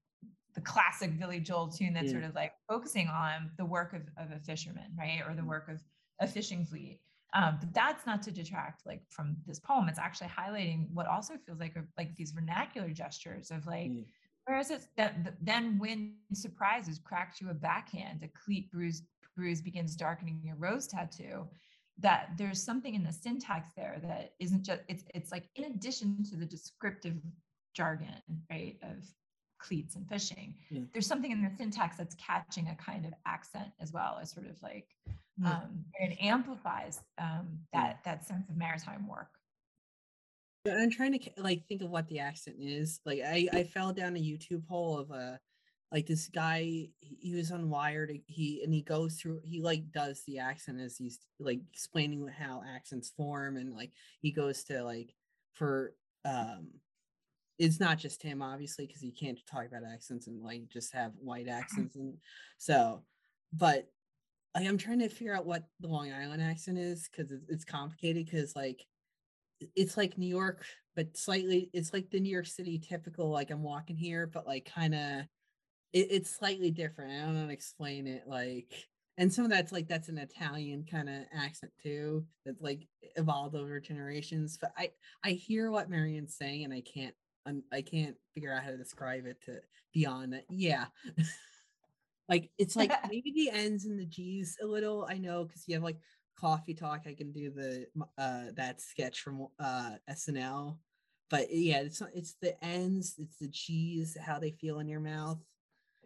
the 0.55 0.61
classic 0.61 1.19
billy 1.19 1.41
joel 1.41 1.69
tune 1.69 1.93
that's 1.93 2.07
Yeah. 2.07 2.13
sort 2.21 2.25
of 2.25 2.35
like 2.35 2.53
focusing 2.69 3.09
on 3.09 3.51
the 3.59 3.65
work 3.65 3.93
of, 3.93 4.03
of 4.17 4.31
a 4.31 4.39
fisherman 4.39 4.97
right 4.97 5.21
or 5.27 5.35
the 5.35 5.45
work 5.45 5.69
of 5.69 5.83
a 6.21 6.29
fishing 6.29 6.65
fleet 6.65 7.01
um, 7.35 7.57
but 7.61 7.73
that's 7.75 8.07
not 8.07 8.23
to 8.23 8.31
detract 8.31 8.87
like 8.87 9.03
from 9.11 9.37
this 9.47 9.59
poem 9.59 9.89
it's 9.89 9.99
actually 9.99 10.29
highlighting 10.29 10.89
what 10.93 11.07
also 11.07 11.35
feels 11.45 11.61
like 11.61 11.77
a, 11.77 11.85
like 11.99 12.15
these 12.17 12.31
vernacular 12.33 12.89
gestures 12.91 13.51
of 13.51 13.67
like 13.67 13.91
Yeah. 13.93 14.03
Whereas 14.47 14.71
it's 14.71 14.89
that 14.99 15.25
th- 15.25 15.37
then 15.41 15.79
when 15.79 16.17
surprises 16.35 16.99
cracks 17.03 17.41
you 17.41 17.49
a 17.49 17.55
backhand, 17.55 18.23
a 18.23 18.29
cleat 18.29 18.71
bruise 18.71 19.03
bruise 19.35 19.63
begins 19.63 19.97
darkening 19.97 20.39
your 20.45 20.57
rose 20.57 20.87
tattoo. 20.87 21.49
That 21.99 22.33
there's 22.37 22.63
something 22.63 22.95
in 22.95 23.03
the 23.05 23.13
syntax 23.13 23.71
there 23.75 23.97
that 24.03 24.33
isn't 24.41 24.63
just 24.63 24.83
it's 24.87 25.05
it's 25.15 25.33
like 25.33 25.45
in 25.57 25.65
addition 25.65 26.23
to 26.25 26.37
the 26.37 26.45
descriptive 26.45 27.17
jargon, 27.75 28.21
right, 28.51 28.77
of 28.83 28.99
cleats 29.59 29.97
and 29.97 30.07
fishing, 30.09 30.55
Yeah. 30.71 30.83
there's 30.93 31.07
something 31.07 31.31
in 31.31 31.43
the 31.43 31.51
syntax 31.57 31.97
that's 31.97 32.15
catching 32.17 32.69
a 32.69 32.75
kind 32.77 33.07
of 33.07 33.15
accent 33.25 33.71
as 33.81 33.93
well 33.95 34.19
as 34.21 34.31
sort 34.31 34.47
of 34.47 34.63
like 34.63 34.89
Yeah. 35.41 35.51
um, 35.51 35.85
it 35.95 36.17
amplifies 36.21 37.01
um, 37.19 37.59
that 37.73 38.01
that 38.05 38.25
sense 38.25 38.49
of 38.49 38.57
maritime 38.57 39.09
work. 39.09 39.29
Yeah, 40.65 40.77
I'm 40.77 40.91
trying 40.91 41.19
to 41.19 41.31
like 41.39 41.67
think 41.67 41.83
of 41.83 41.91
what 41.91 42.09
the 42.09 42.21
accent 42.21 42.57
is. 42.61 43.01
Like 43.05 43.21
I 43.21 43.49
I 43.53 43.65
fell 43.65 43.93
down 43.93 44.17
a 44.17 44.21
YouTube 44.21 44.67
hole 44.67 44.99
of 44.99 45.11
a 45.11 45.41
like 45.95 46.07
this 46.07 46.29
guy 46.29 46.89
he 47.01 47.19
he 47.21 47.35
was 47.35 47.53
on 47.53 47.71
Wired 47.71 48.13
he 48.27 48.63
and 48.65 48.75
he 48.75 48.83
goes 48.83 49.15
through 49.15 49.41
he 49.45 49.61
like 49.61 49.93
does 49.93 50.23
the 50.27 50.39
accent 50.39 50.81
as 50.81 50.97
he's 50.97 51.21
like 51.39 51.61
explaining 51.73 52.27
how 52.27 52.63
accents 52.67 53.13
form 53.17 53.57
and 53.57 53.75
like 53.75 53.93
he 54.21 54.33
goes 54.33 54.65
to 54.65 54.83
like 54.83 55.15
for 55.53 55.95
um 56.25 56.67
it's 57.61 57.79
not 57.79 57.97
just 57.97 58.23
him 58.23 58.43
obviously 58.43 58.87
because 58.87 59.05
you 59.05 59.13
can't 59.13 59.39
talk 59.47 59.67
about 59.67 59.89
accents 59.89 60.27
and 60.27 60.43
like 60.43 60.69
just 60.69 60.93
have 60.93 61.13
white 61.21 61.49
accents 61.61 61.95
and 61.95 62.17
so 62.59 63.03
but 63.53 63.89
like, 64.55 64.67
I'm 64.67 64.79
trying 64.79 65.01
to 65.01 65.09
figure 65.09 65.35
out 65.35 65.47
what 65.47 65.65
the 65.81 65.89
Long 65.89 66.13
Island 66.13 66.43
accent 66.43 66.79
is 66.79 67.09
because 67.09 67.33
it's, 67.33 67.45
it's 67.49 67.65
complicated 67.65 68.27
because 68.27 68.55
like 68.55 68.87
it's 69.77 69.97
like 69.97 70.19
New 70.19 70.27
York, 70.29 70.65
but 70.97 71.17
slightly 71.17 71.71
it's 71.73 71.93
like 71.93 72.11
the 72.11 72.21
New 72.21 72.31
York 72.31 72.47
City 72.47 72.79
typical, 72.79 73.31
like 73.31 73.51
I'm 73.51 73.63
walking 73.63 73.97
here, 73.97 74.27
but 74.27 74.47
like 74.47 74.71
kind 74.73 74.95
of 74.95 75.21
it, 75.93 76.09
it's 76.11 76.37
slightly 76.37 76.71
different. 76.71 77.13
I 77.13 77.25
don't 77.25 77.35
know 77.35 77.41
how 77.43 77.47
to 77.47 77.53
explain 77.53 78.07
it. 78.07 78.25
Like, 78.27 78.73
and 79.17 79.33
some 79.33 79.45
of 79.45 79.51
that's 79.51 79.73
like 79.73 79.89
that's 79.89 80.09
an 80.09 80.19
Italian 80.19 80.85
kind 80.91 81.09
of 81.09 81.23
accent 81.35 81.73
too, 81.83 82.25
that's 82.45 82.61
like 82.61 82.87
evolved 83.17 83.55
over 83.57 83.81
generations. 83.81 84.59
But 84.61 84.73
I 84.77 84.91
I 85.25 85.31
hear 85.31 85.71
what 85.71 85.91
Marion's 85.91 86.37
saying, 86.37 86.65
and 86.65 86.73
I 86.73 86.83
can't 86.83 87.15
un- 87.47 87.63
I 87.73 87.83
can't 87.83 88.17
figure 88.35 88.53
out 88.53 88.65
how 88.65 88.71
to 88.71 88.77
describe 88.77 89.27
it 89.27 89.39
to 89.47 89.61
beyond 89.93 90.33
that. 90.33 90.45
Yeah. 90.51 90.87
like 92.29 92.51
it's 92.59 92.77
like 92.77 92.93
maybe 93.11 93.33
the 93.35 93.51
ends 93.51 93.85
and 93.87 93.99
the 93.99 94.07
G's 94.07 94.57
a 94.63 94.67
little. 94.67 95.07
I 95.09 95.19
know 95.19 95.45
because 95.45 95.65
you 95.67 95.75
have 95.75 95.83
like 95.83 95.99
coffee 96.39 96.75
talk. 96.75 97.03
I 97.07 97.15
can 97.15 97.33
do 97.33 97.51
the 97.51 97.87
uh 98.19 98.47
that 98.57 98.81
sketch 98.81 99.21
from 99.21 99.49
uh 99.59 99.93
SNL. 100.11 100.79
But 101.31 101.49
yeah, 101.51 101.79
it's 101.81 102.01
not, 102.01 102.11
it's 102.15 102.35
the 102.43 102.63
ends, 102.65 103.15
it's 103.19 103.39
the 103.39 103.49
G's, 103.49 104.17
how 104.21 104.39
they 104.39 104.51
feel 104.53 104.79
in 104.79 104.89
your 104.89 105.01
mouth, 105.01 105.39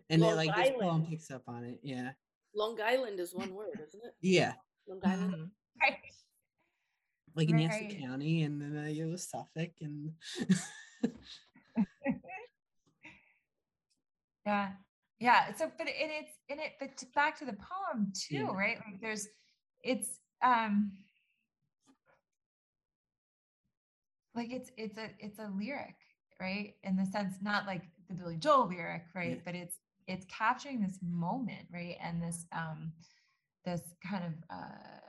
and 0.08 0.22
then 0.22 0.28
Long 0.28 0.46
like 0.46 0.54
this 0.56 0.70
poem 0.70 0.82
Island. 0.82 1.08
picks 1.08 1.30
up 1.30 1.42
on 1.48 1.64
it. 1.64 1.80
Yeah, 1.82 2.12
Long 2.54 2.78
Island 2.80 3.18
is 3.20 3.34
one 3.34 3.52
word, 3.52 3.80
isn't 3.86 4.04
it? 4.04 4.14
yeah, 4.20 4.52
Long 4.88 5.00
Island. 5.04 5.50
Right. 5.82 5.96
like 7.34 7.50
in 7.50 7.60
Essex 7.60 7.94
Right. 7.94 8.00
County, 8.00 8.42
and 8.44 8.62
then 8.62 8.76
uh, 8.76 8.88
it 8.88 9.04
was 9.04 9.28
Suffolk, 9.28 9.72
and 9.80 10.12
Yeah. 14.46 14.68
Yeah. 15.20 15.52
So, 15.54 15.70
but 15.76 15.88
and 15.88 16.10
it's 16.20 16.32
in 16.48 16.58
it, 16.60 16.72
but 16.78 16.90
back 17.14 17.38
to 17.38 17.44
the 17.44 17.54
poem 17.54 18.12
too, 18.14 18.36
Yeah. 18.36 18.54
right? 18.54 18.78
Like 18.86 19.00
there's, 19.00 19.26
it's, 19.82 20.20
um, 20.42 20.92
like 24.34 24.50
it's, 24.52 24.70
it's 24.76 24.96
a, 24.96 25.10
it's 25.18 25.38
a 25.38 25.50
lyric, 25.56 25.96
right? 26.40 26.74
In 26.84 26.96
the 26.96 27.06
sense, 27.06 27.34
not 27.42 27.66
like 27.66 27.82
the 28.08 28.14
Billy 28.14 28.36
Joel 28.36 28.68
lyric, 28.68 29.04
right? 29.14 29.36
Yeah. 29.36 29.42
But 29.44 29.54
it's, 29.56 29.76
it's 30.06 30.24
capturing 30.26 30.80
this 30.80 30.98
moment, 31.02 31.66
right? 31.72 31.96
And 32.02 32.22
this, 32.22 32.46
um, 32.52 32.92
this 33.64 33.82
kind 34.08 34.24
of, 34.24 34.32
uh, 34.50 35.00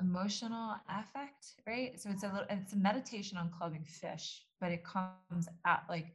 emotional 0.00 0.76
affect, 0.88 1.54
right? 1.66 2.00
So 2.00 2.10
it's 2.10 2.22
a 2.22 2.26
little, 2.26 2.46
it's 2.50 2.72
a 2.72 2.76
meditation 2.76 3.38
on 3.38 3.50
clubbing 3.50 3.84
fish, 3.84 4.42
but 4.60 4.70
it 4.72 4.82
comes 4.84 5.48
out 5.64 5.80
like, 5.88 6.06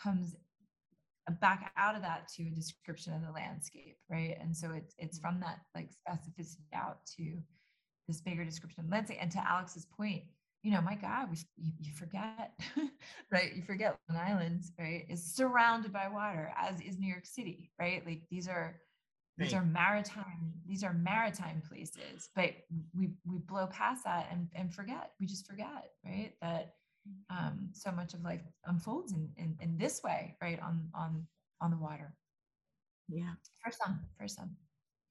comes 0.00 0.34
back 1.32 1.72
out 1.76 1.96
of 1.96 2.02
that 2.02 2.28
to 2.36 2.42
a 2.44 2.50
description 2.50 3.12
of 3.14 3.22
the 3.22 3.30
landscape, 3.30 3.96
right? 4.10 4.36
And 4.40 4.56
so 4.56 4.70
it's 4.72 4.94
it's 4.98 5.18
from 5.18 5.40
that 5.40 5.60
like 5.74 5.90
specificity 5.90 6.66
out 6.74 6.98
to 7.16 7.38
this 8.08 8.20
bigger 8.20 8.44
description 8.44 8.84
of 8.84 8.90
landscape. 8.90 9.18
And 9.20 9.30
to 9.32 9.48
Alex's 9.48 9.86
point, 9.86 10.24
you 10.62 10.70
know, 10.72 10.80
my 10.80 10.94
God, 10.94 11.30
we 11.30 11.36
you, 11.56 11.72
you 11.80 11.92
forget, 11.92 12.52
right? 13.30 13.54
You 13.54 13.62
forget 13.62 13.98
Long 14.08 14.18
Island, 14.18 14.64
right, 14.78 15.04
is 15.08 15.24
surrounded 15.24 15.92
by 15.92 16.08
water, 16.08 16.52
as 16.58 16.80
is 16.80 16.98
New 16.98 17.08
York 17.08 17.26
City, 17.26 17.70
right? 17.78 18.04
Like 18.06 18.22
these 18.30 18.48
are 18.48 18.76
these 19.38 19.52
Right. 19.52 19.60
are 19.60 19.64
maritime 19.64 20.52
these 20.66 20.84
are 20.84 20.92
maritime 20.94 21.62
places, 21.68 22.28
but 22.36 22.50
we 22.94 23.10
we 23.26 23.38
blow 23.38 23.66
past 23.68 24.04
that 24.04 24.28
and 24.30 24.48
and 24.54 24.72
forget. 24.74 25.12
We 25.20 25.26
just 25.26 25.46
forget, 25.46 25.90
right? 26.04 26.32
That 26.42 26.74
um, 27.30 27.70
so 27.72 27.90
much 27.92 28.14
of 28.14 28.22
life 28.22 28.42
unfolds 28.66 29.12
in, 29.12 29.28
in 29.36 29.56
in 29.60 29.78
this 29.78 30.02
way, 30.02 30.36
right 30.40 30.60
on 30.60 30.88
on 30.94 31.26
on 31.60 31.70
the 31.70 31.76
water. 31.76 32.14
Yeah. 33.08 33.34
For 33.62 33.72
some, 33.72 34.00
for 34.18 34.28
some. 34.28 34.56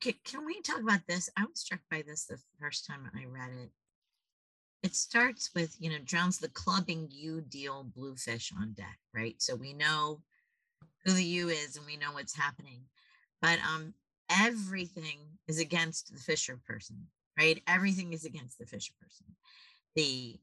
Can, 0.01 0.13
can 0.23 0.45
we 0.45 0.61
talk 0.61 0.81
about 0.81 1.01
this? 1.07 1.29
I 1.37 1.43
was 1.43 1.59
struck 1.59 1.81
by 1.89 2.03
this 2.05 2.25
the 2.25 2.39
first 2.59 2.85
time 2.85 3.09
I 3.15 3.25
read 3.25 3.51
it. 3.63 3.71
It 4.81 4.95
starts 4.95 5.51
with, 5.55 5.75
you 5.79 5.89
know, 5.89 5.99
drowns 6.03 6.39
the 6.39 6.49
clubbing 6.49 7.07
you 7.09 7.41
deal 7.41 7.85
bluefish 7.95 8.51
on 8.59 8.73
deck, 8.73 8.99
right? 9.13 9.35
So 9.41 9.55
we 9.55 9.73
know 9.73 10.21
who 11.05 11.13
the 11.13 11.23
you 11.23 11.49
is 11.49 11.77
and 11.77 11.85
we 11.85 11.97
know 11.97 12.11
what's 12.13 12.35
happening. 12.35 12.81
But 13.41 13.59
um 13.59 13.93
everything 14.29 15.19
is 15.47 15.59
against 15.59 16.11
the 16.11 16.19
fisher 16.19 16.59
person, 16.67 17.07
right? 17.37 17.61
Everything 17.67 18.13
is 18.13 18.25
against 18.25 18.57
the 18.57 18.65
fisher 18.65 18.93
person. 19.01 19.27
The 19.95 20.39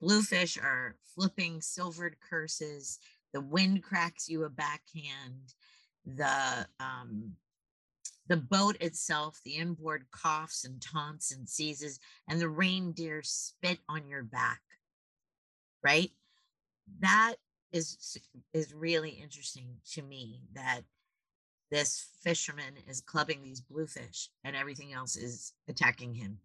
bluefish 0.00 0.58
are 0.58 0.96
flipping 1.14 1.60
silvered 1.60 2.16
curses. 2.28 2.98
The 3.32 3.40
wind 3.40 3.82
cracks 3.82 4.28
you 4.28 4.44
a 4.44 4.50
backhand. 4.50 5.54
The 6.04 6.66
um 6.78 7.32
the 8.28 8.36
boat 8.36 8.76
itself, 8.80 9.40
the 9.44 9.56
inboard 9.56 10.06
coughs 10.12 10.64
and 10.64 10.80
taunts 10.80 11.32
and 11.32 11.48
seizes, 11.48 11.98
and 12.28 12.40
the 12.40 12.48
reindeer 12.48 13.22
spit 13.22 13.78
on 13.88 14.08
your 14.08 14.22
back. 14.22 14.60
Right? 15.82 16.10
That 17.00 17.36
is 17.72 18.18
is 18.52 18.74
really 18.74 19.10
interesting 19.10 19.76
to 19.92 20.02
me 20.02 20.42
that 20.54 20.82
this 21.70 22.08
fisherman 22.22 22.74
is 22.88 23.00
clubbing 23.00 23.42
these 23.42 23.60
bluefish 23.60 24.28
and 24.44 24.56
everything 24.56 24.92
else 24.92 25.16
is 25.16 25.52
attacking 25.68 26.14
him. 26.14 26.38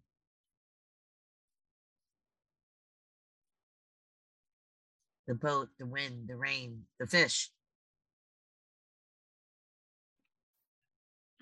The 5.26 5.34
boat, 5.34 5.68
the 5.78 5.86
wind, 5.86 6.28
the 6.28 6.36
rain, 6.36 6.84
the 7.00 7.06
fish. 7.06 7.50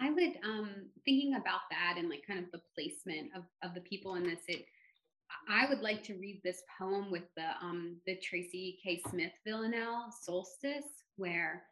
I 0.01 0.11
would 0.11 0.39
um 0.45 0.71
thinking 1.05 1.35
about 1.35 1.61
that 1.71 1.95
and 1.99 2.09
like 2.09 2.27
kind 2.27 2.39
of 2.39 2.51
the 2.51 2.61
placement 2.75 3.31
of 3.37 3.45
of 3.63 3.75
the 3.75 3.81
people 3.81 4.17
in 4.17 4.25
this 4.25 4.41
it 4.49 4.67
I 5.49 5.67
would 5.69 5.81
like 5.81 6.03
to 6.05 6.15
read 6.15 6.41
this 6.45 6.63
poem 6.79 7.11
with 7.11 7.25
the 7.37 7.51
um 7.63 7.97
the 8.07 8.17
Tracy 8.17 8.79
K 8.83 9.01
Smith 9.11 9.33
Villanelle 9.47 10.13
Solstice 10.23 11.05
where 11.17 11.63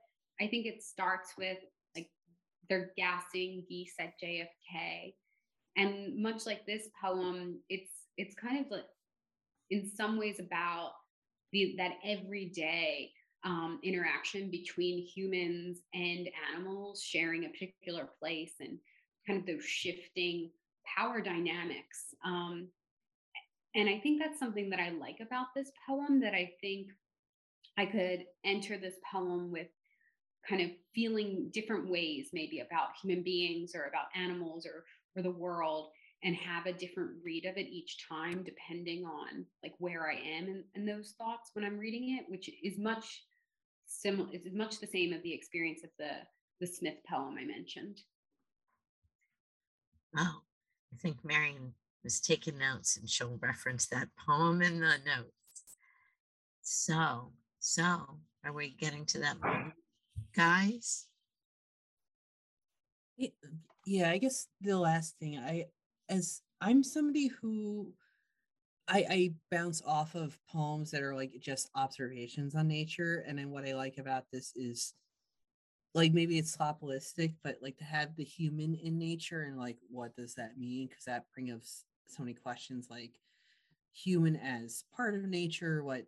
I 0.41 0.47
think 0.47 0.67
it 0.67 0.83
starts 0.83 1.33
with 1.37 1.59
like 1.95 2.09
they're 2.69 2.93
gassing 2.97 3.65
geese 3.69 3.95
at 4.01 4.15
JFK 4.23 5.15
and 5.77 6.23
much 6.23 6.47
like 6.47 6.65
this 6.67 6.89
poem 7.03 7.59
it's 7.69 7.91
it's 8.17 8.35
kind 8.35 8.65
of 8.65 8.71
like 8.71 8.87
in 9.71 9.89
some 9.89 10.19
ways 10.19 10.39
about 10.39 10.93
the 11.53 11.75
that 11.79 11.93
everyday 12.05 13.13
um, 13.45 13.81
interaction 13.83 14.51
between 14.51 15.05
humans 15.05 15.79
and 15.95 16.29
animals 16.55 17.03
sharing 17.03 17.45
a 17.45 17.49
particular 17.49 18.09
place 18.19 18.55
and 18.61 18.79
kind 19.27 19.41
of 19.41 19.47
those 19.47 19.65
shifting 19.65 20.51
power 20.97 21.21
dynamics. 21.21 22.15
Um, 22.25 22.69
and 23.75 23.89
I 23.89 23.99
think 24.01 24.21
that's 24.21 24.39
something 24.39 24.71
that 24.71 24.81
I 24.81 24.91
like 24.91 25.19
about 25.21 25.47
this 25.55 25.71
poem 25.89 26.21
that 26.21 26.35
I 26.35 26.53
think 26.61 26.89
I 27.79 27.87
could 27.87 28.27
enter 28.45 28.77
this 28.77 28.97
poem 29.11 29.51
with 29.51 29.69
kind 30.49 30.61
of 30.61 30.71
feeling 30.95 31.51
different 31.53 31.89
ways 31.89 32.29
maybe 32.33 32.61
about 32.61 32.89
human 33.01 33.23
beings 33.23 33.75
or 33.75 33.85
about 33.85 34.07
animals 34.15 34.67
or 34.67 34.85
or 35.17 35.23
the 35.23 35.31
world 35.31 35.91
and 36.25 36.37
have 36.37 36.67
a 36.67 36.73
different 36.73 37.11
read 37.25 37.45
of 37.45 37.57
it 37.57 37.67
each 37.69 38.07
time 38.09 38.45
depending 38.45 39.05
on 39.05 39.45
like 39.63 39.75
where 39.79 40.11
i 40.11 40.15
am 40.15 40.45
and, 40.47 40.65
in 40.75 40.87
those 40.87 41.15
thoughts 41.19 41.51
when 41.55 41.65
i'm 41.65 41.79
reading 41.79 42.17
it 42.19 42.25
which 42.29 42.51
is 42.63 42.79
much 42.79 43.25
similar 43.87 44.29
is 44.33 44.47
much 44.53 44.81
the 44.81 44.87
same 44.87 45.13
of 45.13 45.23
the 45.23 45.33
experience 45.33 45.83
of 45.85 45.91
the 45.99 46.11
the 46.61 46.67
smith 46.67 46.97
poem 47.09 47.37
i 47.39 47.45
mentioned. 47.45 48.01
Oh 50.17 50.43
i 50.93 50.97
think 50.99 51.25
marion 51.25 51.75
was 52.05 52.21
taking 52.21 52.59
notes 52.59 52.97
and 52.97 53.09
she'll 53.09 53.39
reference 53.41 53.87
that 53.87 54.09
poem 54.27 54.61
in 54.61 54.81
the 54.81 54.97
notes. 55.07 55.77
So 56.63 57.33
so 57.59 58.19
are 58.45 58.53
we 58.53 58.71
getting 58.71 59.07
to 59.07 59.21
that 59.21 59.41
moment 59.41 59.75
guys? 60.35 61.07
Yeah 63.87 64.11
i 64.11 64.19
guess 64.19 64.49
the 64.61 64.79
last 64.79 65.17
thing 65.19 65.39
i 65.39 65.67
as 66.13 66.43
I'm 66.61 66.83
somebody 66.83 67.29
who 67.29 67.93
I, 68.89 69.07
I 69.11 69.35
bounce 69.51 69.83
off 69.87 70.15
of 70.15 70.39
poems 70.51 70.91
that 70.91 71.03
are 71.03 71.15
like 71.15 71.33
just 71.41 71.71
observations 71.75 72.55
on 72.55 72.69
nature. 72.69 73.25
And 73.27 73.39
then 73.39 73.51
what 73.51 73.67
I 73.67 73.75
like 73.75 73.99
about 73.99 74.25
this 74.33 74.53
is 74.55 74.95
like 75.95 76.13
maybe 76.13 76.39
it's 76.39 76.57
slopolistic, 76.57 77.35
but 77.43 77.59
like 77.63 77.77
to 77.79 77.85
have 77.85 78.17
the 78.17 78.25
human 78.25 78.75
in 78.75 78.99
nature 78.99 79.43
and 79.43 79.59
like 79.59 79.79
what 79.91 80.15
does 80.17 80.35
that 80.35 80.59
mean? 80.59 80.89
Because 80.89 81.05
that 81.05 81.25
brings 81.35 81.53
up 81.53 81.61
so 82.07 82.23
many 82.23 82.35
questions 82.35 82.89
like 82.91 83.13
human 83.93 84.37
as 84.37 84.85
part 84.95 85.15
of 85.15 85.25
nature, 85.25 85.83
what 85.83 86.05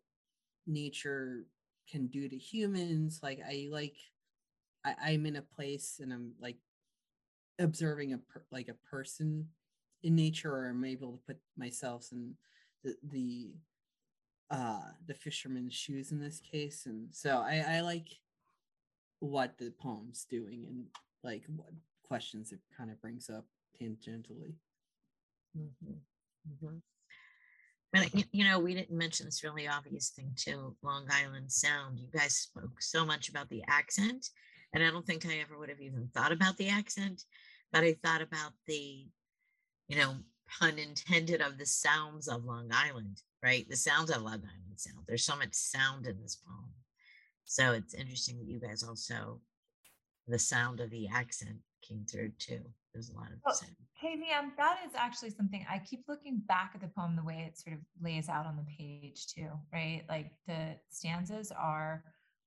nature 0.66 1.46
can 1.90 2.06
do 2.08 2.28
to 2.28 2.36
humans. 2.36 3.20
Like 3.22 3.40
I 3.46 3.68
like 3.70 3.96
I, 4.84 4.94
I'm 5.06 5.26
in 5.26 5.36
a 5.36 5.42
place 5.42 6.00
and 6.02 6.12
I'm 6.12 6.32
like 6.40 6.56
observing 7.58 8.12
a 8.12 8.18
per, 8.18 8.42
like 8.50 8.68
a 8.68 8.88
person 8.90 9.48
in 10.04 10.14
nature 10.14 10.52
or 10.52 10.68
i'm 10.68 10.84
able 10.84 11.12
to 11.12 11.18
put 11.26 11.38
myself 11.56 12.08
in 12.12 12.34
the 12.84 12.94
the 13.10 13.50
uh 14.50 14.90
the 15.06 15.14
fisherman's 15.14 15.74
shoes 15.74 16.12
in 16.12 16.20
this 16.20 16.40
case 16.40 16.86
and 16.86 17.08
so 17.10 17.38
i 17.38 17.64
i 17.68 17.80
like 17.80 18.08
what 19.20 19.56
the 19.58 19.72
poem's 19.80 20.26
doing 20.30 20.66
and 20.68 20.84
like 21.22 21.42
what 21.56 21.70
questions 22.04 22.52
it 22.52 22.60
kind 22.76 22.90
of 22.90 23.00
brings 23.00 23.30
up 23.30 23.46
tangentially 23.80 24.54
mm-hmm. 25.56 25.94
Mm-hmm. 26.48 26.76
But 27.92 28.10
you 28.32 28.44
know, 28.44 28.58
we 28.58 28.74
didn't 28.74 28.96
mention 28.96 29.26
this 29.26 29.44
really 29.44 29.68
obvious 29.68 30.10
thing 30.10 30.32
too. 30.36 30.74
Long 30.82 31.06
Island 31.10 31.50
Sound. 31.50 31.98
You 32.00 32.08
guys 32.12 32.34
spoke 32.34 32.80
so 32.82 33.06
much 33.06 33.28
about 33.28 33.48
the 33.48 33.62
accent, 33.68 34.26
and 34.72 34.82
I 34.82 34.90
don't 34.90 35.06
think 35.06 35.24
I 35.24 35.38
ever 35.38 35.56
would 35.56 35.68
have 35.68 35.80
even 35.80 36.08
thought 36.12 36.32
about 36.32 36.56
the 36.56 36.68
accent, 36.68 37.22
but 37.72 37.84
I 37.84 37.94
thought 38.04 38.20
about 38.20 38.52
the 38.66 39.06
you 39.88 39.96
know, 39.96 40.14
pun 40.58 40.78
intended 40.78 41.40
of 41.40 41.58
the 41.58 41.66
sounds 41.66 42.28
of 42.28 42.44
Long 42.44 42.70
Island, 42.72 43.20
right? 43.42 43.68
The 43.68 43.76
sounds 43.76 44.10
of 44.10 44.22
Long 44.22 44.34
Island 44.34 44.76
sound. 44.76 45.04
There's 45.06 45.24
so 45.24 45.36
much 45.36 45.54
sound 45.54 46.06
in 46.06 46.20
this 46.20 46.36
poem. 46.36 46.70
So 47.44 47.72
it's 47.72 47.94
interesting 47.94 48.38
that 48.38 48.48
you 48.48 48.58
guys 48.58 48.82
also, 48.82 49.40
the 50.26 50.38
sound 50.38 50.80
of 50.80 50.90
the 50.90 51.08
accent 51.08 51.58
came 51.86 52.04
through 52.10 52.32
too. 52.38 52.60
There's 52.92 53.10
a 53.10 53.14
lot 53.14 53.32
of 53.32 53.38
well, 53.44 53.54
sound. 53.54 53.74
Hey, 53.94 54.16
Liam, 54.16 54.56
that 54.56 54.78
is 54.86 54.92
actually 54.96 55.30
something 55.30 55.66
I 55.70 55.78
keep 55.78 56.04
looking 56.08 56.38
back 56.46 56.72
at 56.74 56.80
the 56.80 56.88
poem 56.88 57.16
the 57.16 57.24
way 57.24 57.44
it 57.46 57.58
sort 57.58 57.74
of 57.74 57.82
lays 58.02 58.28
out 58.28 58.46
on 58.46 58.56
the 58.56 58.64
page 58.78 59.26
too, 59.26 59.48
right? 59.72 60.02
Like 60.08 60.32
the 60.46 60.76
stanzas 60.90 61.52
are 61.52 62.04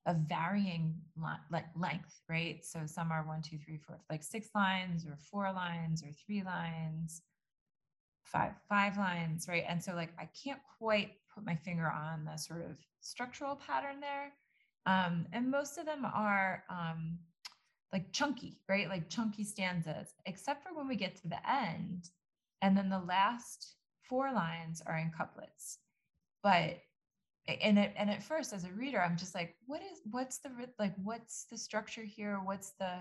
of 0.07 0.15
varying 0.29 0.95
like 1.51 1.65
length, 1.75 2.21
right? 2.29 2.63
So 2.63 2.85
some 2.85 3.11
are 3.11 3.27
one, 3.27 3.41
two, 3.41 3.57
three, 3.57 3.77
four, 3.77 3.99
like 4.09 4.23
six 4.23 4.49
lines 4.55 5.05
or 5.05 5.17
four 5.29 5.51
lines 5.51 6.01
or 6.01 6.09
three 6.25 6.43
lines, 6.43 7.21
five, 8.31 8.51
five 8.67 8.97
lines, 8.97 9.47
right? 9.47 9.63
And 9.67 9.81
so 9.81 9.93
like 9.93 10.11
I 10.19 10.29
can't 10.43 10.59
quite 10.77 11.13
put 11.33 11.45
my 11.45 11.55
finger 11.55 11.89
on 11.89 12.25
the 12.25 12.37
sort 12.37 12.65
of 12.65 12.77
structural 13.01 13.55
pattern 13.55 13.99
there. 13.99 14.33
Um, 14.85 15.25
and 15.33 15.51
most 15.51 15.77
of 15.77 15.85
them 15.85 16.05
are 16.05 16.63
um, 16.69 17.19
like 17.91 18.11
chunky, 18.11 18.59
right? 18.69 18.87
Like 18.89 19.09
chunky 19.09 19.43
stanzas, 19.43 20.13
except 20.25 20.63
for 20.63 20.75
when 20.75 20.87
we 20.87 20.95
get 20.95 21.15
to 21.17 21.27
the 21.27 21.49
end. 21.49 22.09
And 22.61 22.75
then 22.75 22.89
the 22.89 22.99
last 22.99 23.75
four 24.09 24.31
lines 24.31 24.81
are 24.85 24.97
in 24.97 25.11
couplets. 25.11 25.79
But 26.43 26.79
and 27.47 27.79
it, 27.79 27.93
and 27.95 28.09
at 28.09 28.23
first 28.23 28.53
as 28.53 28.65
a 28.65 28.71
reader 28.71 29.01
i'm 29.01 29.17
just 29.17 29.33
like 29.33 29.55
what 29.67 29.81
is 29.81 29.99
what's 30.11 30.39
the 30.39 30.49
like 30.79 30.93
what's 31.03 31.45
the 31.49 31.57
structure 31.57 32.03
here 32.03 32.41
what's 32.43 32.71
the 32.71 32.93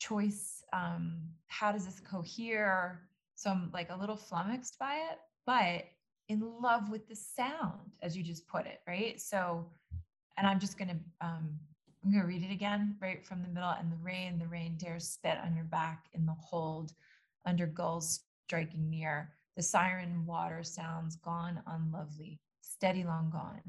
choice 0.00 0.62
um 0.72 1.18
how 1.46 1.70
does 1.70 1.86
this 1.86 2.00
cohere 2.00 3.00
so 3.34 3.50
i'm 3.50 3.70
like 3.72 3.90
a 3.90 3.96
little 3.96 4.16
flummoxed 4.16 4.78
by 4.78 4.94
it 5.10 5.18
but 5.46 5.84
in 6.28 6.40
love 6.60 6.90
with 6.90 7.06
the 7.08 7.16
sound 7.16 7.92
as 8.02 8.16
you 8.16 8.22
just 8.22 8.46
put 8.48 8.66
it 8.66 8.80
right 8.86 9.20
so 9.20 9.66
and 10.38 10.46
i'm 10.46 10.58
just 10.58 10.78
to 10.88 10.96
um 11.20 11.50
i'm 12.04 12.12
to 12.12 12.26
read 12.26 12.42
it 12.42 12.52
again 12.52 12.96
right 13.00 13.24
from 13.24 13.42
the 13.42 13.48
middle 13.48 13.74
and 13.78 13.90
the 13.90 13.96
rain 14.02 14.38
the 14.38 14.46
rain 14.46 14.76
dares 14.78 15.08
spit 15.08 15.38
on 15.44 15.54
your 15.54 15.64
back 15.64 16.06
in 16.12 16.24
the 16.26 16.32
hold 16.32 16.92
under 17.46 17.66
gulls 17.66 18.20
striking 18.46 18.88
near 18.88 19.30
the 19.56 19.62
siren 19.62 20.24
water 20.26 20.62
sounds 20.62 21.16
gone 21.16 21.62
unlovely 21.66 22.40
steady 22.74 23.04
long 23.04 23.30
gone. 23.30 23.62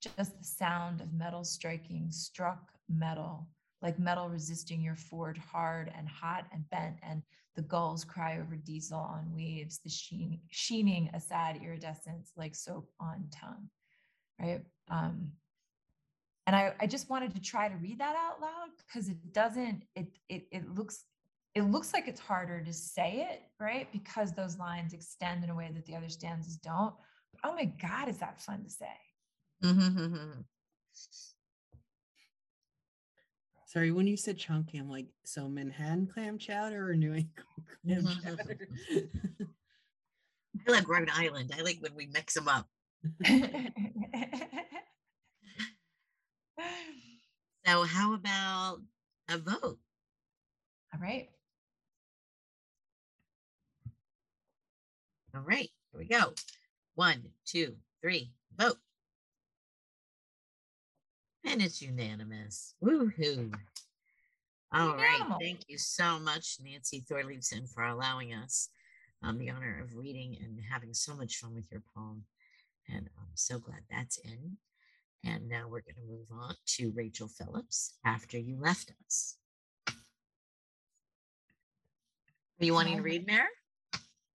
Just 0.00 0.38
the 0.38 0.44
sound 0.44 1.00
of 1.00 1.12
metal 1.12 1.44
striking 1.44 2.10
struck 2.10 2.70
metal, 2.88 3.48
like 3.82 3.98
metal 3.98 4.28
resisting 4.28 4.82
your 4.82 4.96
ford 4.96 5.38
hard 5.38 5.92
and 5.96 6.08
hot 6.08 6.46
and 6.52 6.68
bent, 6.70 6.96
and 7.02 7.22
the 7.56 7.62
gulls 7.62 8.04
cry 8.04 8.38
over 8.40 8.56
diesel 8.56 8.98
on 8.98 9.32
waves, 9.34 9.80
the 9.82 9.90
sheen, 9.90 10.40
sheening 10.50 11.10
a 11.14 11.20
sad 11.20 11.60
iridescence 11.62 12.32
like 12.36 12.54
soap 12.54 12.88
on 13.00 13.26
tongue, 13.30 13.68
right? 14.40 14.62
Um, 14.88 15.32
and 16.46 16.56
I, 16.56 16.74
I 16.80 16.86
just 16.86 17.10
wanted 17.10 17.34
to 17.34 17.40
try 17.40 17.68
to 17.68 17.76
read 17.76 18.00
that 18.00 18.16
out 18.16 18.40
loud 18.40 18.70
because 18.86 19.08
it 19.08 19.32
doesn't, 19.32 19.84
it, 19.94 20.08
it, 20.28 20.46
it 20.50 20.74
looks 20.74 21.04
it 21.56 21.62
looks 21.62 21.92
like 21.92 22.06
it's 22.06 22.20
harder 22.20 22.62
to 22.62 22.72
say 22.72 23.26
it, 23.28 23.42
right? 23.58 23.90
Because 23.90 24.32
those 24.32 24.56
lines 24.56 24.92
extend 24.92 25.42
in 25.42 25.50
a 25.50 25.54
way 25.54 25.68
that 25.74 25.84
the 25.84 25.96
other 25.96 26.08
stanzas 26.08 26.54
don't 26.54 26.94
oh 27.44 27.54
my 27.54 27.64
God, 27.64 28.08
is 28.08 28.18
that 28.18 28.40
fun 28.40 28.64
to 28.64 28.70
say? 28.70 28.86
Mm-hmm. 29.62 30.40
Sorry, 33.70 33.92
when 33.92 34.08
you 34.08 34.16
said 34.16 34.36
chunky, 34.36 34.78
I'm 34.78 34.90
like, 34.90 35.06
so 35.22 35.48
Manhattan 35.48 36.08
clam 36.12 36.38
chowder 36.38 36.90
or 36.90 36.96
New 36.96 37.14
England 37.14 37.28
clam 37.86 38.02
mm-hmm. 38.02 38.28
chowder? 38.28 38.58
I 40.66 40.72
like 40.72 40.88
Rhode 40.88 41.08
Island. 41.14 41.52
I 41.56 41.62
like 41.62 41.78
when 41.78 41.94
we 41.94 42.06
mix 42.06 42.34
them 42.34 42.48
up. 42.48 42.66
so, 47.64 47.84
how 47.84 48.14
about 48.14 48.80
a 49.28 49.38
vote? 49.38 49.78
All 50.92 51.00
right. 51.00 51.28
All 55.32 55.42
right, 55.42 55.70
here 55.92 56.00
we 56.00 56.06
go. 56.06 56.34
One, 56.96 57.22
two, 57.46 57.76
three, 58.02 58.32
vote. 58.56 58.78
And 61.44 61.62
it's 61.62 61.80
unanimous. 61.80 62.74
Woohoo. 62.82 63.52
All 64.72 64.94
right. 64.94 65.22
Thank 65.40 65.60
you 65.68 65.78
so 65.78 66.18
much, 66.20 66.58
Nancy 66.62 67.04
Thorleifson, 67.10 67.68
for 67.72 67.84
allowing 67.84 68.34
us 68.34 68.68
um, 69.22 69.38
the 69.38 69.50
honor 69.50 69.80
of 69.82 69.96
reading 69.96 70.36
and 70.42 70.60
having 70.70 70.94
so 70.94 71.14
much 71.14 71.36
fun 71.36 71.54
with 71.54 71.70
your 71.72 71.82
poem. 71.94 72.24
And 72.88 73.08
I'm 73.18 73.34
so 73.34 73.58
glad 73.58 73.80
that's 73.90 74.18
in. 74.18 74.56
And 75.24 75.48
now 75.48 75.64
we're 75.64 75.82
going 75.82 75.96
to 75.96 76.08
move 76.08 76.28
on 76.32 76.54
to 76.76 76.92
Rachel 76.94 77.28
Phillips 77.28 77.94
after 78.04 78.38
you 78.38 78.56
left 78.58 78.92
us. 79.06 79.36
Are 82.60 82.64
you 82.64 82.74
wanting 82.74 82.96
to 82.96 83.02
read, 83.02 83.26
Mare? 83.26 83.48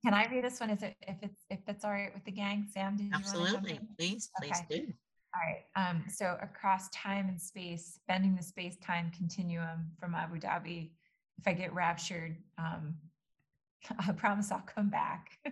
Can 0.04 0.14
I 0.14 0.28
read 0.28 0.44
this 0.44 0.60
one? 0.60 0.70
Is 0.70 0.84
it 0.84 0.96
if 1.02 1.18
it's 1.22 1.46
if 1.50 1.60
it's 1.68 1.84
all 1.84 1.92
right 1.92 2.14
with 2.14 2.26
the 2.26 2.32
gang? 2.32 2.68
Sam, 2.72 2.98
Absolutely. 3.14 3.80
Please, 3.98 4.30
please 4.40 4.62
okay. 4.70 4.86
do. 4.86 4.94
All 5.36 5.42
right. 5.46 5.90
Um, 5.90 6.04
so 6.08 6.38
across 6.42 6.90
time 6.90 7.28
and 7.28 7.40
space, 7.40 8.00
bending 8.08 8.36
the 8.36 8.44
space-time 8.44 9.12
continuum 9.16 9.92
from 10.00 10.16
Abu 10.16 10.40
Dhabi. 10.40 10.92
If 11.38 11.48
I 11.48 11.54
get 11.54 11.74
raptured, 11.74 12.38
um, 12.58 12.96
I 14.00 14.12
promise 14.14 14.52
I'll 14.52 14.60
come 14.62 14.90
back. 14.90 15.38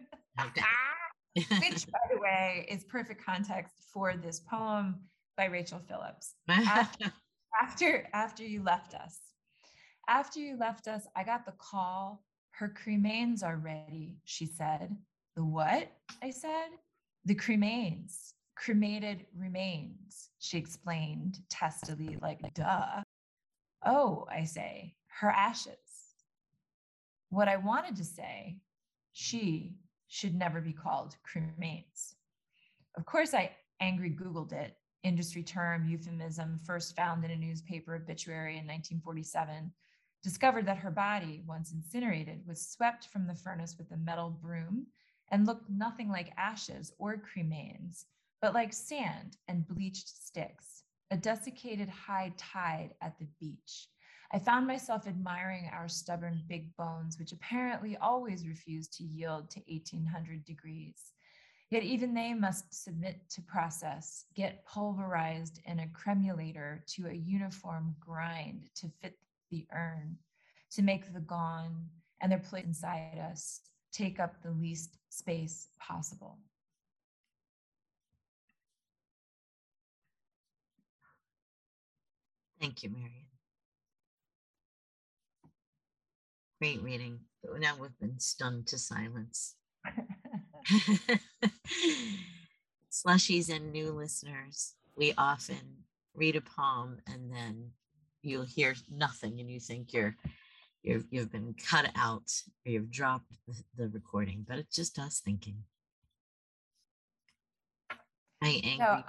Which, 1.36 1.88
by 1.91 2.00
the 2.12 2.19
way, 2.19 2.65
is 2.69 2.84
perfect 2.86 3.24
context 3.24 3.74
for 3.91 4.15
this 4.15 4.39
poem 4.39 5.02
by 5.36 5.46
Rachel 5.46 5.82
Phillips. 5.88 6.36
After, 6.50 7.12
after, 7.62 8.08
after 8.13 8.43
you 8.43 8.63
left 8.63 8.93
us, 8.93 9.19
after 10.08 10.39
you 10.39 10.58
left 10.58 10.88
us, 10.88 11.08
I 11.15 11.24
got 11.24 11.46
the 11.46 11.54
call 11.58 12.24
her 12.54 12.69
cremains 12.69 13.43
are 13.43 13.58
ready, 13.58 14.17
she 14.26 14.46
said. 14.46 14.96
The 15.36 15.43
what? 15.43 15.91
I 16.22 16.30
said. 16.30 16.69
The 17.26 17.34
cremains, 17.34 18.34
cremated 18.56 19.26
remains, 19.36 20.30
she 20.39 20.58
explained 20.58 21.39
testily, 21.50 22.18
like, 22.22 22.54
duh. 22.54 23.02
Oh, 23.86 24.26
I 24.32 24.44
say, 24.46 24.96
her 25.20 25.30
ashes. 25.30 25.76
What 27.30 27.48
I 27.48 27.58
wanted 27.58 27.96
to 27.98 28.04
say, 28.04 28.58
she 29.12 29.76
should 30.08 30.36
never 30.36 30.62
be 30.62 30.74
called 30.74 31.16
cremains. 31.24 32.16
Of 32.96 33.06
course, 33.06 33.34
I 33.34 33.52
angry 33.80 34.12
Googled 34.12 34.54
it. 34.54 34.78
Industry 35.04 35.44
term, 35.44 35.88
euphemism, 35.88 36.60
first 36.63 36.96
found 36.96 37.26
in 37.26 37.32
a 37.32 37.36
newspaper 37.36 37.96
obituary 37.96 38.54
in 38.54 38.66
1947, 38.66 39.72
discovered 40.24 40.66
that 40.66 40.78
her 40.78 40.92
body, 40.92 41.44
once 41.46 41.74
incinerated, 41.74 42.42
was 42.48 42.66
swept 42.66 43.08
from 43.08 43.28
the 43.28 43.36
furnace 43.36 43.76
with 43.78 43.92
a 43.92 43.98
metal 43.98 44.30
broom 44.30 44.88
and 45.32 45.46
looked 45.46 45.70
nothing 45.70 46.10
like 46.10 46.32
ashes 46.38 46.94
or 47.00 47.18
cremains, 47.18 48.06
but 48.43 48.53
like 48.53 48.73
sand 48.73 49.38
and 49.47 49.65
bleached 49.65 50.10
sticks, 50.10 50.84
a 51.12 51.15
desiccated 51.15 51.88
high 51.88 52.34
tide 52.36 52.89
at 53.01 53.17
the 53.17 53.27
beach. 53.39 53.88
I 54.34 54.39
found 54.39 54.67
myself 54.67 55.08
admiring 55.08 55.71
our 55.71 55.88
stubborn 55.88 56.43
big 56.49 56.75
bones, 56.75 57.17
which 57.17 57.32
apparently 57.32 57.95
always 57.95 58.45
refuse 58.45 58.89
to 58.89 59.03
yield 59.06 59.49
to 59.51 59.62
1800 59.69 60.43
degrees. 60.43 61.13
Yet 61.69 61.84
even 61.84 62.13
they 62.13 62.34
must 62.34 62.84
submit 62.84 63.21
to 63.29 63.41
process, 63.43 64.25
get 64.36 64.65
pulverized 64.65 65.62
in 65.65 65.79
a 65.79 65.88
cremulator 65.93 66.84
to 66.95 67.08
a 67.08 67.13
uniform 67.13 67.95
grind 68.01 68.65
to 68.75 68.91
fit 69.01 69.17
the 69.51 69.65
urn, 69.73 70.17
to 70.71 70.82
make 70.82 71.13
the 71.13 71.21
gone 71.21 71.86
and 72.19 72.29
their 72.29 72.39
place 72.39 72.65
inside 72.65 73.19
us 73.19 73.62
take 73.93 74.19
up 74.19 74.41
the 74.41 74.51
least 74.51 74.97
space 75.08 75.69
possible. 75.79 76.39
Thank 82.63 82.82
you, 82.82 82.91
Marion. 82.91 83.26
Great 86.62 86.82
reading. 86.82 87.19
Now 87.60 87.73
we've 87.78 87.99
been 87.99 88.21
stunned 88.21 88.67
to 88.67 88.78
silence. 88.78 89.56
Slushies 92.89 93.54
and 93.54 93.73
new 93.73 93.91
listeners, 93.91 94.76
we 94.95 95.13
often 95.17 95.84
read 96.15 96.38
a 96.38 96.41
poem 96.41 97.02
and 97.06 97.30
then 97.34 97.71
you'll 98.21 98.45
hear 98.45 98.76
nothing 98.89 99.41
and 99.41 99.52
you 99.52 99.60
think 99.60 99.91
you're 99.91 100.15
you've, 100.84 101.06
you've 101.12 101.34
been 101.34 101.56
cut 101.69 101.91
out 101.97 102.32
or 102.65 102.71
you've 102.71 102.91
dropped 102.91 103.34
the, 103.45 103.56
the 103.76 103.89
recording, 103.89 104.45
but 104.47 104.58
it's 104.58 104.73
just 104.73 104.97
us 104.99 105.19
thinking. 105.19 105.63
I 108.41 108.62
angry. 108.63 108.80
So, 108.80 109.04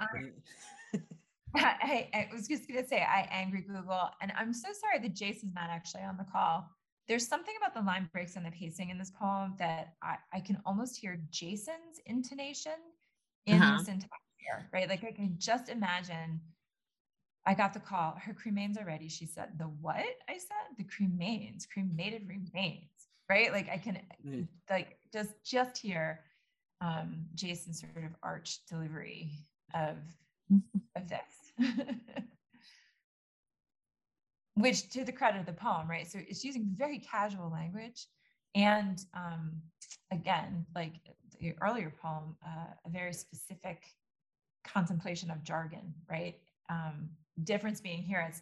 I, 1.63 2.09
I, 2.13 2.29
was 2.33 2.47
just 2.47 2.67
going 2.67 2.81
to 2.81 2.87
say, 2.87 3.01
I 3.01 3.27
angry 3.31 3.61
Google, 3.61 4.09
and 4.21 4.31
I'm 4.37 4.53
so 4.53 4.69
sorry 4.79 4.99
that 4.99 5.15
Jason's 5.15 5.55
not 5.55 5.69
actually 5.69 6.03
on 6.03 6.17
the 6.17 6.25
call. 6.25 6.69
There's 7.07 7.27
something 7.27 7.53
about 7.57 7.73
the 7.73 7.85
line 7.85 8.09
breaks 8.11 8.35
and 8.35 8.45
the 8.45 8.51
pacing 8.51 8.89
in 8.89 8.97
this 8.97 9.11
poem 9.11 9.53
that 9.59 9.93
I, 10.01 10.15
I 10.33 10.39
can 10.39 10.59
almost 10.65 10.97
hear 10.97 11.21
Jason's 11.29 11.99
intonation 12.07 12.73
in 13.45 13.61
uh-huh. 13.61 13.77
this 13.77 13.87
entire 13.87 14.09
right? 14.73 14.89
Like 14.89 15.03
I 15.03 15.11
can 15.11 15.35
just 15.37 15.69
imagine 15.69 16.39
I 17.45 17.53
got 17.53 17.73
the 17.73 17.79
call. 17.79 18.17
Her 18.19 18.33
cremains 18.33 18.81
are 18.81 18.85
ready. 18.85 19.07
She 19.07 19.25
said, 19.25 19.49
The 19.57 19.65
what? 19.65 19.97
I 20.27 20.33
said, 20.33 20.77
The 20.77 20.83
cremains, 20.83 21.67
cremated 21.71 22.27
remains, 22.27 22.89
right? 23.29 23.51
Like 23.51 23.69
I 23.69 23.77
can 23.77 23.99
mm. 24.25 24.47
like 24.69 24.97
just 25.13 25.31
just 25.43 25.77
hear 25.77 26.21
um 26.81 27.25
Jason's 27.35 27.81
sort 27.81 28.05
of 28.05 28.11
arch 28.23 28.59
delivery 28.69 29.31
of 29.73 29.97
of 30.95 31.07
this. 31.07 31.44
Which 34.55 34.89
to 34.89 35.03
the 35.03 35.11
credit 35.11 35.39
of 35.39 35.45
the 35.45 35.53
poem, 35.53 35.89
right? 35.89 36.07
So 36.09 36.19
it's 36.25 36.43
using 36.43 36.65
very 36.75 36.99
casual 36.99 37.51
language. 37.51 38.07
And 38.55 39.03
um, 39.13 39.61
again, 40.11 40.65
like 40.73 40.93
the 41.39 41.53
earlier 41.61 41.93
poem, 42.01 42.35
uh, 42.45 42.67
a 42.85 42.89
very 42.89 43.13
specific 43.13 43.83
contemplation 44.65 45.29
of 45.29 45.43
jargon, 45.43 45.93
right? 46.09 46.35
Um, 46.69 47.09
difference 47.43 47.81
being 47.81 48.01
here 48.01 48.25
is 48.29 48.41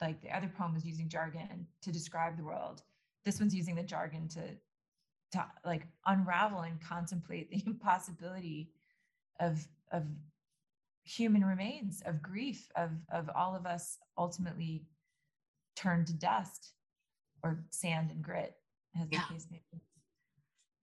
like 0.00 0.20
the 0.22 0.34
other 0.34 0.50
poem 0.56 0.74
was 0.74 0.84
using 0.84 1.08
jargon 1.08 1.66
to 1.82 1.92
describe 1.92 2.36
the 2.36 2.44
world. 2.44 2.82
This 3.24 3.38
one's 3.38 3.54
using 3.54 3.74
the 3.74 3.82
jargon 3.82 4.28
to, 4.28 4.40
to 5.32 5.46
like 5.64 5.86
unravel 6.06 6.60
and 6.60 6.80
contemplate 6.80 7.50
the 7.50 7.62
impossibility 7.66 8.70
of 9.40 9.66
of 9.92 10.04
human 11.10 11.44
remains, 11.44 12.02
of 12.06 12.22
grief, 12.22 12.68
of 12.76 12.90
of 13.12 13.30
all 13.34 13.56
of 13.56 13.66
us 13.66 13.98
ultimately 14.16 14.84
turned 15.76 16.06
to 16.06 16.12
dust 16.12 16.72
or 17.42 17.64
sand 17.70 18.10
and 18.10 18.22
grit, 18.22 18.54
as 19.00 19.08
yeah. 19.10 19.20
the 19.28 19.34
case 19.34 19.46
may 19.50 19.60
be. 19.72 19.80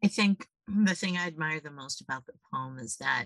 I 0.03 0.07
think 0.07 0.47
the 0.67 0.95
thing 0.95 1.17
I 1.17 1.27
admire 1.27 1.59
the 1.59 1.71
most 1.71 2.01
about 2.01 2.25
the 2.25 2.33
poem 2.53 2.77
is 2.79 2.97
that 2.97 3.25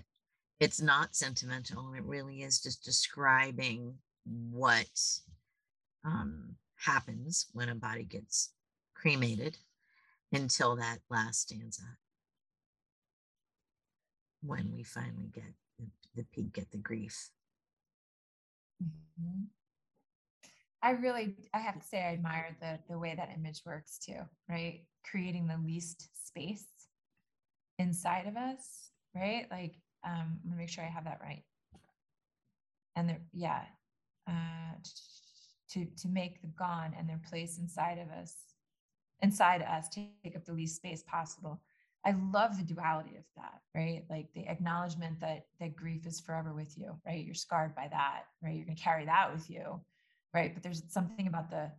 it's 0.60 0.80
not 0.80 1.16
sentimental. 1.16 1.92
It 1.94 2.04
really 2.04 2.42
is 2.42 2.60
just 2.60 2.84
describing 2.84 3.94
what 4.24 5.00
um, 6.04 6.56
happens 6.76 7.46
when 7.52 7.68
a 7.68 7.74
body 7.74 8.04
gets 8.04 8.52
cremated 8.94 9.58
until 10.32 10.76
that 10.76 10.98
last 11.10 11.42
stanza 11.42 11.82
when 14.42 14.72
we 14.74 14.82
finally 14.82 15.30
get 15.32 15.54
the, 15.82 16.22
the 16.22 16.26
peak 16.32 16.58
at 16.58 16.70
the 16.70 16.78
grief 16.78 17.30
mm-hmm. 18.82 19.44
i 20.82 20.90
really 20.90 21.34
i 21.54 21.58
have 21.58 21.78
to 21.78 21.86
say 21.86 21.98
i 21.98 22.12
admire 22.12 22.56
the 22.60 22.78
the 22.88 22.98
way 22.98 23.14
that 23.16 23.30
image 23.36 23.62
works 23.66 23.98
too 23.98 24.20
right 24.48 24.82
creating 25.04 25.46
the 25.46 25.58
least 25.64 26.08
space 26.26 26.66
inside 27.78 28.26
of 28.26 28.36
us 28.36 28.90
right 29.14 29.46
like 29.50 29.74
um 30.04 30.38
i'm 30.42 30.50
gonna 30.50 30.56
make 30.56 30.68
sure 30.68 30.84
i 30.84 30.88
have 30.88 31.04
that 31.04 31.20
right 31.22 31.42
and 32.96 33.08
the 33.08 33.16
yeah 33.32 33.62
uh, 34.28 34.74
to 35.70 35.86
to 35.96 36.08
make 36.08 36.40
the 36.42 36.48
gone 36.48 36.94
and 36.98 37.08
their 37.08 37.20
place 37.28 37.58
inside 37.58 37.98
of 37.98 38.10
us, 38.10 38.34
inside 39.20 39.62
us, 39.62 39.88
take 39.88 40.36
up 40.36 40.44
the 40.44 40.52
least 40.52 40.76
space 40.76 41.02
possible. 41.02 41.60
I 42.04 42.14
love 42.32 42.58
the 42.58 42.64
duality 42.64 43.16
of 43.16 43.24
that, 43.36 43.60
right? 43.74 44.04
Like 44.10 44.26
the 44.34 44.48
acknowledgement 44.48 45.20
that 45.20 45.46
that 45.60 45.76
grief 45.76 46.06
is 46.06 46.20
forever 46.20 46.52
with 46.52 46.76
you, 46.76 46.96
right? 47.06 47.24
You're 47.24 47.34
scarred 47.34 47.74
by 47.74 47.88
that, 47.90 48.24
right? 48.42 48.56
You're 48.56 48.66
gonna 48.66 48.76
carry 48.76 49.04
that 49.04 49.32
with 49.32 49.48
you, 49.48 49.80
right? 50.34 50.52
But 50.52 50.62
there's 50.62 50.82
something 50.88 51.26
about 51.26 51.50
the 51.50 51.70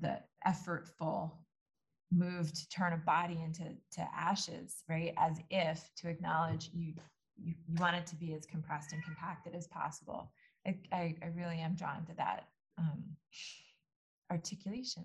the 0.00 0.18
effortful 0.46 1.32
move 2.10 2.52
to 2.52 2.68
turn 2.68 2.92
a 2.92 2.98
body 2.98 3.40
into 3.42 3.64
to 3.92 4.08
ashes, 4.14 4.82
right? 4.88 5.14
As 5.16 5.38
if 5.50 5.88
to 5.98 6.08
acknowledge 6.08 6.70
you 6.74 6.94
you, 7.36 7.54
you 7.66 7.74
want 7.78 7.96
it 7.96 8.06
to 8.06 8.16
be 8.16 8.34
as 8.34 8.44
compressed 8.44 8.92
and 8.92 9.02
compacted 9.04 9.54
as 9.54 9.66
possible. 9.68 10.30
I, 10.66 10.76
I, 10.92 11.16
I 11.22 11.26
really 11.34 11.58
am 11.58 11.74
drawn 11.74 12.04
to 12.06 12.14
that 12.16 12.48
um, 12.78 13.02
articulation. 14.30 15.04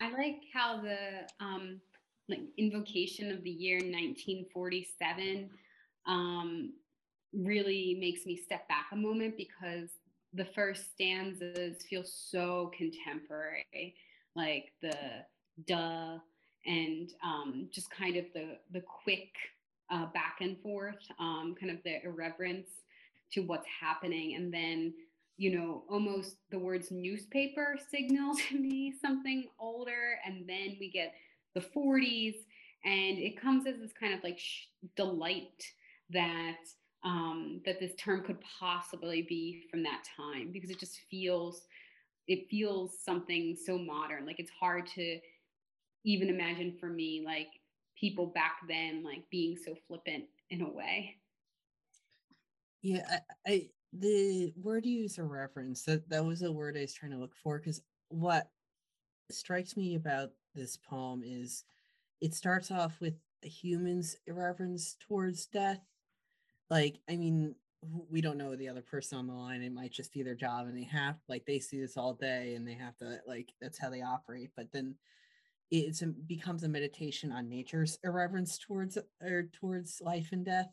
I 0.00 0.10
like 0.12 0.42
how 0.52 0.80
the 0.80 1.44
um, 1.44 1.80
like 2.28 2.40
invocation 2.58 3.30
of 3.30 3.42
the 3.42 3.50
year 3.50 3.76
1947 3.76 5.50
um, 6.06 6.72
really 7.32 7.96
makes 8.00 8.26
me 8.26 8.36
step 8.36 8.68
back 8.68 8.86
a 8.92 8.96
moment 8.96 9.36
because 9.36 9.90
the 10.34 10.44
first 10.44 10.92
stanzas 10.92 11.82
feel 11.88 12.04
so 12.04 12.70
contemporary, 12.76 13.94
like 14.34 14.72
the 14.82 14.96
duh 15.66 16.18
and 16.66 17.12
um, 17.24 17.68
just 17.72 17.90
kind 17.90 18.16
of 18.16 18.24
the 18.34 18.58
the 18.72 18.82
quick 19.02 19.30
uh, 19.90 20.06
back 20.06 20.38
and 20.40 20.60
forth, 20.60 20.98
um, 21.18 21.54
kind 21.58 21.70
of 21.70 21.78
the 21.84 22.04
irreverence 22.04 22.68
to 23.32 23.40
what's 23.40 23.66
happening. 23.80 24.34
And 24.34 24.52
then, 24.52 24.92
you 25.36 25.56
know, 25.56 25.84
almost 25.90 26.36
the 26.50 26.58
words 26.58 26.90
newspaper 26.90 27.76
signal 27.90 28.34
to 28.48 28.58
me 28.58 28.92
something 29.00 29.46
older. 29.58 30.18
And 30.24 30.48
then 30.48 30.76
we 30.80 30.90
get 30.90 31.14
the 31.54 31.60
40s, 31.60 32.36
and 32.84 33.18
it 33.18 33.40
comes 33.40 33.66
as 33.66 33.78
this 33.78 33.92
kind 33.98 34.14
of 34.14 34.22
like 34.22 34.38
sh- 34.38 34.66
delight 34.96 35.64
that 36.10 36.58
um, 37.04 37.60
that 37.64 37.78
this 37.80 37.94
term 37.96 38.22
could 38.24 38.38
possibly 38.58 39.22
be 39.22 39.64
from 39.70 39.82
that 39.84 40.02
time 40.16 40.50
because 40.52 40.70
it 40.70 40.80
just 40.80 41.00
feels 41.10 41.62
it 42.26 42.48
feels 42.50 42.98
something 43.04 43.56
so 43.64 43.78
modern 43.78 44.26
like 44.26 44.40
it's 44.40 44.50
hard 44.50 44.86
to 44.86 45.18
even 46.04 46.28
imagine 46.28 46.76
for 46.78 46.88
me 46.88 47.22
like 47.24 47.48
people 47.98 48.26
back 48.26 48.58
then 48.68 49.02
like 49.04 49.24
being 49.30 49.56
so 49.56 49.74
flippant 49.86 50.24
in 50.50 50.62
a 50.62 50.70
way. 50.70 51.16
Yeah, 52.82 53.02
I, 53.46 53.50
I 53.52 53.68
the 53.92 54.52
word 54.56 54.84
you 54.84 55.02
use 55.02 55.18
a 55.18 55.22
reference 55.22 55.82
that 55.84 56.08
that 56.10 56.24
was 56.24 56.42
a 56.42 56.52
word 56.52 56.76
I 56.76 56.82
was 56.82 56.92
trying 56.92 57.12
to 57.12 57.18
look 57.18 57.34
for 57.34 57.58
because 57.58 57.80
what 58.08 58.50
strikes 59.30 59.76
me 59.76 59.94
about 59.94 60.30
this 60.54 60.76
poem 60.76 61.22
is 61.24 61.64
it 62.20 62.34
starts 62.34 62.70
off 62.70 63.00
with 63.00 63.14
a 63.44 63.48
human's 63.48 64.16
irreverence 64.26 64.96
towards 65.06 65.46
death. 65.46 65.80
Like, 66.70 66.98
I 67.08 67.16
mean, 67.16 67.54
we 68.10 68.20
don't 68.20 68.38
know 68.38 68.56
the 68.56 68.68
other 68.68 68.82
person 68.82 69.18
on 69.18 69.26
the 69.26 69.34
line. 69.34 69.62
It 69.62 69.72
might 69.72 69.92
just 69.92 70.12
be 70.12 70.22
their 70.22 70.34
job 70.34 70.66
and 70.66 70.76
they 70.76 70.84
have 70.84 71.16
like 71.28 71.44
they 71.46 71.58
see 71.58 71.80
this 71.80 71.96
all 71.96 72.14
day 72.14 72.54
and 72.54 72.66
they 72.66 72.74
have 72.74 72.96
to 72.98 73.20
like 73.26 73.52
that's 73.60 73.78
how 73.78 73.90
they 73.90 74.02
operate. 74.02 74.50
But 74.56 74.72
then 74.72 74.96
it's 75.70 76.02
a, 76.02 76.06
becomes 76.06 76.62
a 76.62 76.68
meditation 76.68 77.32
on 77.32 77.48
nature's 77.48 77.98
irreverence 78.02 78.58
towards 78.58 78.98
or 79.22 79.48
towards 79.52 80.00
life 80.00 80.30
and 80.32 80.44
death. 80.44 80.68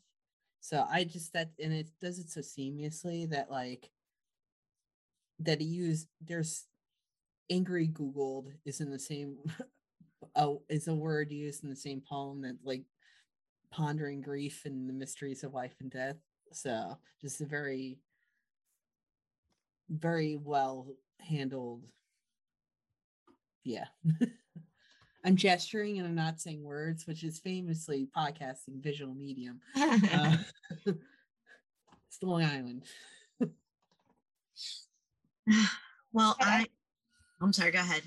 So 0.63 0.85
I 0.89 1.03
just 1.03 1.33
that 1.33 1.49
and 1.61 1.73
it 1.73 1.89
does 1.99 2.19
it 2.19 2.29
so 2.29 2.39
seamlessly 2.39 3.29
that 3.31 3.51
like 3.51 3.89
that 5.39 5.59
he 5.59 5.67
used 5.67 6.07
there's 6.25 6.65
angry 7.49 7.87
googled 7.87 8.47
is 8.65 8.81
in 8.81 8.89
the 8.89 8.99
same 8.99 9.37
oh 10.35 10.61
is 10.69 10.87
a 10.87 10.95
word 10.95 11.31
used 11.31 11.63
in 11.63 11.69
the 11.69 11.75
same 11.75 12.01
poem 12.01 12.41
that 12.41 12.57
like 12.63 12.83
pondering 13.71 14.21
grief 14.21 14.63
and 14.65 14.89
the 14.89 14.93
mysteries 14.93 15.43
of 15.43 15.53
life 15.53 15.75
and 15.81 15.91
death. 15.91 16.17
So 16.53 16.97
just 17.21 17.41
a 17.41 17.45
very 17.45 17.99
very 19.89 20.35
well 20.35 20.87
handled 21.21 21.83
yeah 23.63 23.85
i'm 25.25 25.35
gesturing 25.35 25.99
and 25.99 26.07
i'm 26.07 26.15
not 26.15 26.39
saying 26.39 26.63
words 26.63 27.07
which 27.07 27.23
is 27.23 27.39
famously 27.39 28.07
podcasting 28.15 28.81
visual 28.81 29.13
medium 29.13 29.59
uh, 29.75 30.37
it's 30.85 32.21
long 32.21 32.43
island 32.43 32.83
well, 36.13 36.35
I, 36.39 36.65
I'm 37.41 37.53
sorry, 37.53 37.71
go 37.71 37.79
ahead. 37.79 38.03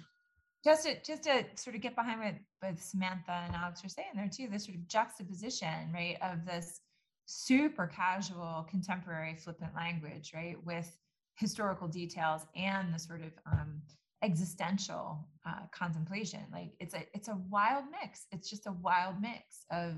Just 0.65 0.85
to, 0.85 0.95
just 1.03 1.25
to 1.25 1.45
sort 1.55 1.77
of 1.77 1.83
get 1.83 1.95
behind 1.95 2.21
what 2.21 2.35
both 2.61 2.83
Samantha 2.83 3.45
and 3.47 3.55
Alex 3.55 3.85
are 3.85 3.89
saying 3.89 4.09
there 4.15 4.29
too, 4.29 4.49
this 4.51 4.65
sort 4.65 4.77
of 4.77 4.89
juxtaposition, 4.89 5.93
right, 5.93 6.17
of 6.23 6.45
this 6.45 6.81
super 7.27 7.87
casual 7.87 8.67
contemporary 8.69 9.37
flippant 9.37 9.75
language, 9.75 10.33
right, 10.35 10.57
with 10.65 10.97
historical 11.37 11.87
details 11.87 12.43
and 12.57 12.93
the 12.93 12.99
sort 12.99 13.21
of 13.21 13.33
um, 13.51 13.81
existential 14.27 15.27
uh, 15.47 15.63
contemplation. 15.73 16.41
Like 16.53 16.73
it's 16.81 16.95
a 16.95 17.03
it's 17.15 17.29
a 17.29 17.39
wild 17.51 17.85
mix. 17.91 18.27
It's 18.33 18.51
just 18.51 18.67
a 18.67 18.73
wild 18.73 19.21
mix 19.21 19.65
of 19.71 19.95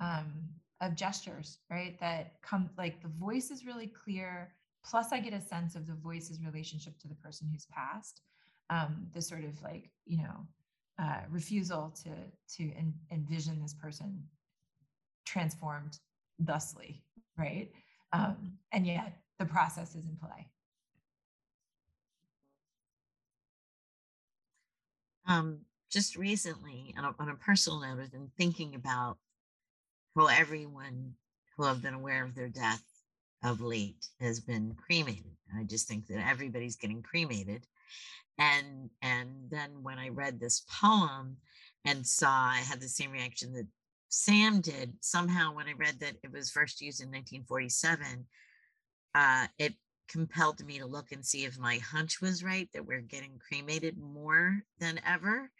um, 0.00 0.32
of 0.80 0.94
gestures, 0.94 1.58
right? 1.70 1.98
That 2.00 2.40
come 2.42 2.70
like 2.78 3.02
the 3.02 3.08
voice 3.08 3.50
is 3.50 3.66
really 3.66 3.88
clear 3.88 4.54
plus 4.84 5.12
i 5.12 5.20
get 5.20 5.32
a 5.32 5.40
sense 5.40 5.74
of 5.74 5.86
the 5.86 5.94
voice's 5.94 6.40
relationship 6.44 6.98
to 6.98 7.08
the 7.08 7.14
person 7.14 7.48
who's 7.50 7.66
passed 7.66 8.22
um, 8.70 9.06
the 9.14 9.22
sort 9.22 9.44
of 9.44 9.60
like 9.62 9.90
you 10.06 10.18
know 10.18 10.46
uh, 11.02 11.20
refusal 11.30 11.92
to 12.02 12.10
to 12.48 12.64
en- 12.76 12.94
envision 13.10 13.60
this 13.60 13.74
person 13.74 14.22
transformed 15.24 15.98
thusly 16.40 17.02
right 17.36 17.70
um, 18.12 18.52
and 18.72 18.86
yet 18.86 19.18
the 19.38 19.44
process 19.44 19.94
is 19.94 20.06
in 20.06 20.16
play 20.16 20.46
um, 25.28 25.60
just 25.90 26.16
recently 26.16 26.94
on 26.98 27.04
a, 27.04 27.14
on 27.18 27.28
a 27.28 27.34
personal 27.34 27.80
note 27.80 28.00
i've 28.00 28.12
been 28.12 28.30
thinking 28.36 28.74
about 28.74 29.16
how 30.16 30.26
everyone 30.26 31.14
who 31.56 31.64
have 31.64 31.82
been 31.82 31.94
aware 31.94 32.24
of 32.24 32.34
their 32.34 32.48
death 32.48 32.82
of 33.44 33.60
late 33.60 34.06
has 34.20 34.40
been 34.40 34.74
cremated. 34.74 35.36
I 35.56 35.64
just 35.64 35.88
think 35.88 36.06
that 36.06 36.26
everybody's 36.26 36.76
getting 36.76 37.02
cremated. 37.02 37.64
And 38.38 38.90
and 39.02 39.28
then 39.50 39.82
when 39.82 39.98
I 39.98 40.08
read 40.08 40.38
this 40.38 40.64
poem 40.80 41.36
and 41.84 42.06
saw 42.06 42.30
I 42.30 42.58
had 42.58 42.80
the 42.80 42.88
same 42.88 43.10
reaction 43.10 43.52
that 43.54 43.66
Sam 44.08 44.60
did, 44.60 44.94
somehow 45.00 45.54
when 45.54 45.66
I 45.66 45.72
read 45.72 46.00
that 46.00 46.14
it 46.22 46.32
was 46.32 46.50
first 46.50 46.80
used 46.80 47.00
in 47.00 47.08
1947, 47.08 48.26
uh, 49.14 49.46
it 49.58 49.74
compelled 50.08 50.64
me 50.64 50.78
to 50.78 50.86
look 50.86 51.12
and 51.12 51.24
see 51.24 51.44
if 51.44 51.58
my 51.58 51.76
hunch 51.76 52.20
was 52.20 52.44
right 52.44 52.68
that 52.72 52.86
we're 52.86 53.00
getting 53.00 53.38
cremated 53.38 53.96
more 53.98 54.62
than 54.78 55.00
ever. 55.06 55.50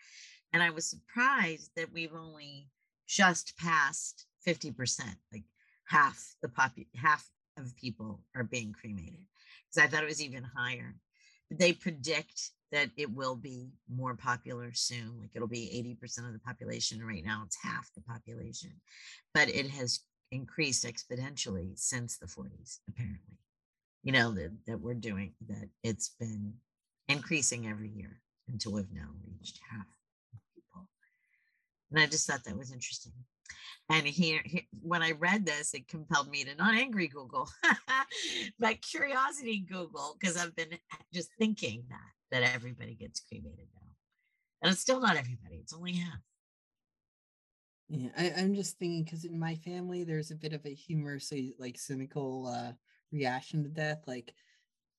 And 0.53 0.63
I 0.63 0.71
was 0.71 0.87
surprised 0.87 1.71
that 1.77 1.93
we've 1.93 2.15
only 2.15 2.69
just 3.07 3.57
passed 3.59 4.27
50%, 4.47 5.01
like 5.33 5.45
half 5.87 6.35
the 6.43 6.49
pop 6.49 6.73
half 6.95 7.29
of 7.57 7.77
people 7.77 8.21
are 8.35 8.45
being 8.45 8.73
cremated 8.73 9.27
because 9.69 9.85
I 9.85 9.89
thought 9.89 10.05
it 10.05 10.09
was 10.09 10.23
even 10.23 10.45
higher. 10.57 10.95
But 11.49 11.59
they 11.59 11.73
predict 11.73 12.51
that 12.71 12.91
it 12.97 13.11
will 13.11 13.35
be 13.35 13.71
more 13.89 14.15
popular 14.15 14.71
soon. 14.75 15.19
Like 15.19 15.31
it'll 15.35 15.49
be 15.49 15.97
80% 16.03 16.27
of 16.27 16.33
the 16.33 16.39
population. 16.39 17.05
Right 17.05 17.25
now, 17.25 17.43
it's 17.47 17.57
half 17.63 17.91
the 17.95 18.03
population, 18.03 18.73
but 19.35 19.49
it 19.49 19.71
has 19.71 20.01
increased 20.31 20.85
exponentially 20.85 21.79
since 21.79 22.19
the 22.19 22.27
40s, 22.27 22.79
apparently. 22.89 23.39
You 24.03 24.13
know, 24.13 24.33
that, 24.33 24.53
that 24.67 24.81
we're 24.81 24.95
doing 24.95 25.35
that 25.49 25.69
it's 25.83 26.11
been 26.21 26.55
increasing 27.09 27.67
every 27.67 27.91
year 27.91 28.21
until 28.49 28.73
we've 28.73 28.93
now 28.93 29.09
reached 29.27 29.61
half 29.71 29.87
people. 30.55 30.89
And 31.91 32.01
I 32.01 32.07
just 32.07 32.27
thought 32.27 32.45
that 32.45 32.57
was 32.57 32.73
interesting. 32.73 33.13
And 33.91 34.07
here, 34.07 34.43
when 34.83 35.03
I 35.03 35.13
read 35.13 35.47
this, 35.47 35.73
it 35.73 35.89
compelled 35.89 36.29
me 36.29 36.45
to 36.45 36.55
not 36.57 36.75
angry 36.75 37.09
Google, 37.09 37.49
but 38.59 38.83
curiosity 38.83 39.61
Google, 39.61 40.17
because 40.19 40.37
I've 40.37 40.55
been 40.55 40.79
just 41.13 41.31
thinking 41.39 41.85
that 41.89 41.99
that 42.31 42.55
everybody 42.55 42.95
gets 42.95 43.21
cremated 43.21 43.69
now, 43.75 43.89
and 44.61 44.73
it's 44.73 44.83
still 44.83 45.01
not 45.01 45.17
everybody; 45.17 45.57
it's 45.57 45.73
only 45.73 45.93
half. 45.95 46.21
Yeah, 47.89 48.11
I, 48.19 48.33
I'm 48.37 48.55
just 48.55 48.79
thinking 48.79 49.05
because 49.05 49.25
in 49.25 49.39
my 49.39 49.55
family, 49.55 50.05
there's 50.05 50.31
a 50.31 50.37
bit 50.37 50.53
of 50.53 50.67
a 50.67 50.75
humorously 50.75 51.55
like 51.59 51.79
cynical 51.79 52.47
uh, 52.47 52.73
reaction 53.13 53.63
to 53.65 53.69
death. 53.69 54.03
Like 54.07 54.33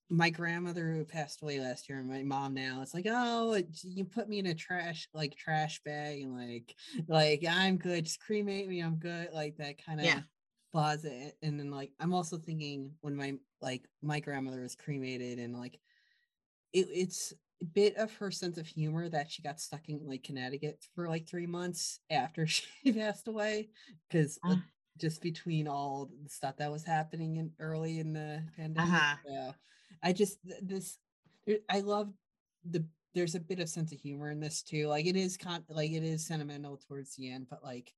my 0.10 0.30
grandmother 0.30 0.92
who 0.92 1.06
passed 1.06 1.42
away 1.42 1.60
last 1.60 1.88
year 1.88 2.00
and 2.00 2.10
my 2.10 2.24
mom 2.24 2.54
now 2.54 2.80
it's 2.82 2.96
like 2.96 3.06
oh 3.08 3.62
you 3.84 4.04
put 4.04 4.28
me 4.28 4.40
in 4.40 4.48
a 4.48 4.56
trash 4.56 5.08
like 5.14 5.36
trash 5.36 5.82
bag 5.86 6.22
and 6.22 6.36
like 6.36 6.76
like 7.08 7.44
i'm 7.48 7.78
good 7.78 8.06
just 8.06 8.20
cremate 8.20 8.68
me 8.68 8.80
i'm 8.80 8.96
good 8.96 9.30
like 9.34 9.56
that 9.58 9.84
kind 9.86 10.00
of 10.00 10.06
yeah. 10.08 10.22
it 11.04 11.38
and 11.44 11.60
then 11.60 11.70
like 11.70 11.92
i'm 12.00 12.14
also 12.14 12.38
thinking 12.38 12.92
when 13.02 13.16
my 13.16 13.36
like 13.62 13.84
my 14.02 14.20
grandmother 14.20 14.62
was 14.62 14.76
cremated 14.76 15.38
and 15.38 15.56
like 15.56 15.80
it, 16.74 16.88
it's 16.92 17.34
a 17.62 17.66
bit 17.66 17.96
of 17.98 18.12
her 18.16 18.32
sense 18.32 18.58
of 18.58 18.66
humor 18.66 19.10
that 19.10 19.30
she 19.30 19.44
got 19.44 19.60
stuck 19.60 19.90
in 19.90 20.00
like 20.08 20.24
connecticut 20.24 20.84
for 20.96 21.08
like 21.08 21.28
three 21.28 21.48
months 21.48 22.00
after 22.10 22.48
she 22.48 22.92
passed 22.92 23.28
away 23.28 23.70
because 24.10 24.40
uh. 24.44 24.56
Just 25.00 25.22
between 25.22 25.68
all 25.68 26.10
the 26.24 26.30
stuff 26.30 26.58
that 26.58 26.72
was 26.72 26.84
happening 26.84 27.38
in 27.38 27.52
early 27.60 28.00
in 28.00 28.14
the 28.14 28.44
pandemic 28.56 28.94
uh-huh. 28.94 29.16
yeah 29.28 29.52
I 30.04 30.14
just 30.14 30.40
this 30.62 30.98
I 31.70 31.80
love 31.82 32.10
the 32.70 32.86
there's 33.16 33.36
a 33.36 33.40
bit 33.40 33.60
of 33.60 33.70
sense 33.70 33.92
of 33.92 34.00
humor 34.00 34.32
in 34.32 34.40
this 34.40 34.62
too. 34.62 34.88
Like 34.88 35.06
it 35.06 35.16
is 35.16 35.38
con 35.38 35.64
like 35.70 35.92
it 35.92 36.04
is 36.04 36.26
sentimental 36.26 36.80
towards 36.88 37.16
the 37.16 37.32
end, 37.32 37.48
but 37.50 37.64
like 37.64 37.94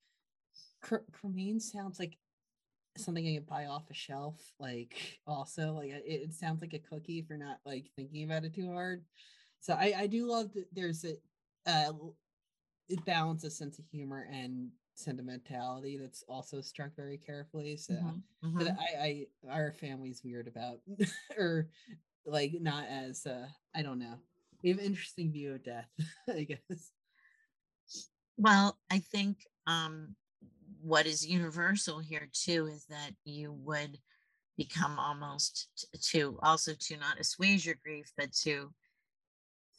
cremain 0.82 1.60
sounds 1.60 2.00
like 2.00 2.18
something 2.98 3.26
I 3.28 3.36
can 3.36 3.44
buy 3.44 3.66
off 3.66 3.90
a 3.90 3.94
shelf. 3.94 4.40
Like 4.60 5.20
also 5.28 5.74
like 5.74 5.90
it, 5.90 6.04
it 6.06 6.34
sounds 6.34 6.62
like 6.62 6.74
a 6.74 6.80
cookie 6.80 7.20
if 7.20 7.30
you're 7.30 7.38
not 7.38 7.60
like 7.66 7.88
thinking 7.96 8.24
about 8.24 8.46
it 8.46 8.56
too 8.56 8.72
hard. 8.72 9.04
So 9.60 9.74
I 9.74 9.94
I 9.98 10.08
do 10.08 10.26
love 10.28 10.54
that 10.54 10.66
there's 10.72 11.06
a 11.06 11.18
uh 11.68 11.94
it 12.90 13.06
balances 13.06 13.58
sense 13.58 13.80
of 13.80 13.86
humor 13.92 14.28
and 14.32 14.70
sentimentality 14.94 15.98
that's 15.98 16.24
also 16.28 16.62
struck 16.62 16.96
very 16.96 17.18
carefully. 17.18 17.78
So, 17.78 17.94
mm-hmm, 17.94 18.48
mm-hmm. 18.48 18.58
but 18.58 18.68
I, 18.68 19.04
I, 19.04 19.26
our 19.50 19.72
family's 19.74 20.22
weird 20.24 20.48
about, 20.48 20.80
or 21.38 21.70
like 22.26 22.54
not 22.60 22.86
as, 22.90 23.26
uh, 23.26 23.48
I 23.76 23.82
don't 23.82 24.00
know. 24.00 24.16
We 24.64 24.70
have 24.70 24.80
interesting 24.80 25.32
view 25.32 25.54
of 25.54 25.64
death, 25.64 25.90
I 26.30 26.44
guess. 26.44 26.92
Well, 28.38 28.78
I 28.90 29.00
think 29.00 29.38
um, 29.68 30.16
what 30.82 31.06
is 31.06 31.28
universal 31.28 32.00
here 32.00 32.30
too 32.34 32.68
is 32.68 32.86
that 32.90 33.12
you 33.24 33.54
would 33.54 33.98
become 34.58 35.00
almost 35.00 35.88
to 36.12 36.38
also 36.44 36.74
to 36.80 36.98
not 36.98 37.20
assuage 37.20 37.66
your 37.66 37.76
grief, 37.84 38.12
but 38.18 38.32
to 38.44 38.72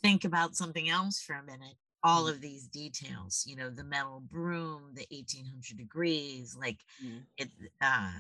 think 0.02 0.24
about 0.24 0.56
something 0.56 0.88
else 0.88 1.20
for 1.20 1.34
a 1.34 1.44
minute 1.44 1.76
all 2.04 2.24
mm. 2.24 2.30
of 2.30 2.40
these 2.40 2.66
details 2.68 3.44
you 3.46 3.56
know 3.56 3.70
the 3.70 3.84
metal 3.84 4.22
broom 4.30 4.82
the 4.94 5.06
1800 5.10 5.76
degrees 5.76 6.56
like 6.58 6.78
mm. 7.04 7.20
it 7.38 7.48
uh 7.80 8.10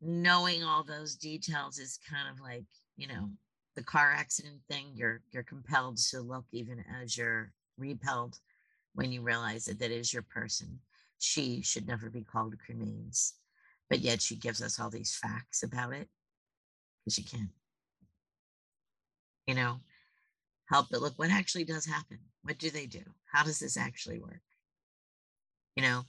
knowing 0.00 0.62
all 0.62 0.84
those 0.84 1.14
details 1.14 1.78
is 1.78 1.98
kind 2.08 2.28
of 2.32 2.40
like 2.40 2.64
you 2.96 3.06
know 3.06 3.28
the 3.76 3.82
car 3.82 4.12
accident 4.12 4.60
thing 4.68 4.86
you're 4.94 5.22
you're 5.30 5.42
compelled 5.42 5.96
to 5.96 6.20
look 6.20 6.44
even 6.52 6.84
as 7.02 7.16
you're 7.16 7.52
repelled 7.78 8.38
when 8.94 9.12
you 9.12 9.22
realize 9.22 9.64
that 9.64 9.78
that 9.78 9.90
is 9.90 10.12
your 10.12 10.22
person 10.22 10.78
she 11.18 11.62
should 11.62 11.86
never 11.86 12.10
be 12.10 12.22
called 12.22 12.54
cremains 12.58 13.32
but 13.88 14.00
yet 14.00 14.20
she 14.20 14.36
gives 14.36 14.62
us 14.62 14.78
all 14.78 14.90
these 14.90 15.14
facts 15.14 15.62
about 15.62 15.92
it 15.92 16.08
because 17.04 17.14
she 17.14 17.22
can't 17.22 17.50
you 19.46 19.54
know 19.54 19.78
help 20.68 20.86
but 20.90 21.00
look 21.00 21.14
what 21.16 21.30
actually 21.30 21.64
does 21.64 21.86
happen 21.86 22.18
what 22.42 22.58
do 22.58 22.70
they 22.70 22.86
do 22.86 23.02
how 23.32 23.42
does 23.42 23.58
this 23.58 23.76
actually 23.76 24.18
work 24.18 24.42
you 25.76 25.82
know 25.82 26.02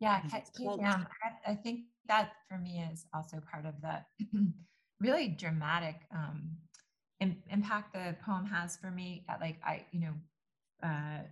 yeah 0.00 0.20
I, 0.32 0.42
yeah 0.78 1.04
I, 1.46 1.52
I 1.52 1.54
think 1.54 1.80
that 2.08 2.32
for 2.48 2.58
me 2.58 2.84
is 2.92 3.06
also 3.14 3.40
part 3.50 3.66
of 3.66 3.74
the 3.80 4.04
really 5.00 5.28
dramatic 5.28 5.96
um, 6.14 6.56
impact 7.20 7.94
the 7.94 8.16
poem 8.24 8.46
has 8.46 8.76
for 8.76 8.90
me. 8.90 9.24
Like 9.40 9.58
I, 9.64 9.84
you 9.92 10.00
know, 10.00 10.12
uh, 10.82 11.22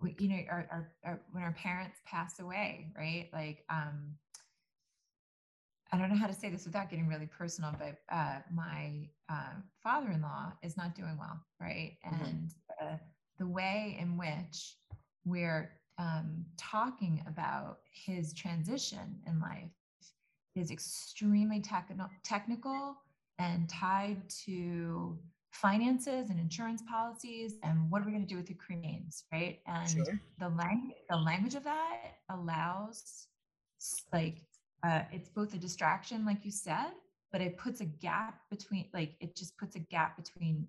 we, 0.00 0.14
you 0.18 0.28
know, 0.28 0.40
our, 0.50 0.68
our, 0.70 0.92
our 1.04 1.20
when 1.32 1.42
our 1.42 1.52
parents 1.52 1.98
pass 2.06 2.38
away, 2.38 2.92
right? 2.96 3.28
Like, 3.32 3.64
um, 3.70 4.14
I 5.92 5.98
don't 5.98 6.10
know 6.10 6.16
how 6.16 6.26
to 6.26 6.34
say 6.34 6.50
this 6.50 6.66
without 6.66 6.90
getting 6.90 7.08
really 7.08 7.26
personal, 7.26 7.74
but 7.78 7.96
uh, 8.14 8.40
my 8.52 9.08
uh, 9.30 9.54
father-in-law 9.82 10.52
is 10.62 10.76
not 10.76 10.94
doing 10.94 11.16
well, 11.18 11.40
right? 11.60 11.96
Mhm. 12.06 12.20
And 12.20 12.54
uh, 12.82 12.96
the 13.38 13.46
way 13.46 13.96
in 13.98 14.16
which 14.18 14.76
we're 15.24 15.70
um, 15.98 16.44
talking 16.56 17.24
about 17.26 17.80
his 17.90 18.32
transition 18.32 19.20
in 19.26 19.40
life 19.40 19.70
is 20.54 20.70
extremely 20.70 21.60
technical, 21.60 22.08
technical 22.22 22.96
and 23.38 23.68
tied 23.68 24.28
to 24.46 25.18
finances 25.52 26.30
and 26.30 26.38
insurance 26.38 26.82
policies 26.88 27.54
and 27.62 27.90
what 27.90 28.02
are 28.02 28.04
we 28.04 28.12
going 28.12 28.22
to 28.22 28.28
do 28.28 28.36
with 28.36 28.46
the 28.46 28.54
cremains, 28.54 29.24
right? 29.32 29.60
And 29.66 29.88
Sure. 29.88 30.20
the 30.38 30.48
language, 30.50 30.96
the 31.08 31.16
language 31.16 31.54
of 31.54 31.64
that 31.64 32.18
allows 32.28 33.26
like 34.12 34.42
uh, 34.84 35.02
it's 35.12 35.28
both 35.28 35.54
a 35.54 35.58
distraction, 35.58 36.24
like 36.24 36.44
you 36.44 36.50
said, 36.50 36.92
but 37.32 37.40
it 37.40 37.58
puts 37.58 37.80
a 37.80 37.84
gap 37.84 38.40
between, 38.50 38.86
like 38.94 39.14
it 39.20 39.36
just 39.36 39.56
puts 39.58 39.76
a 39.76 39.80
gap 39.80 40.16
between 40.16 40.66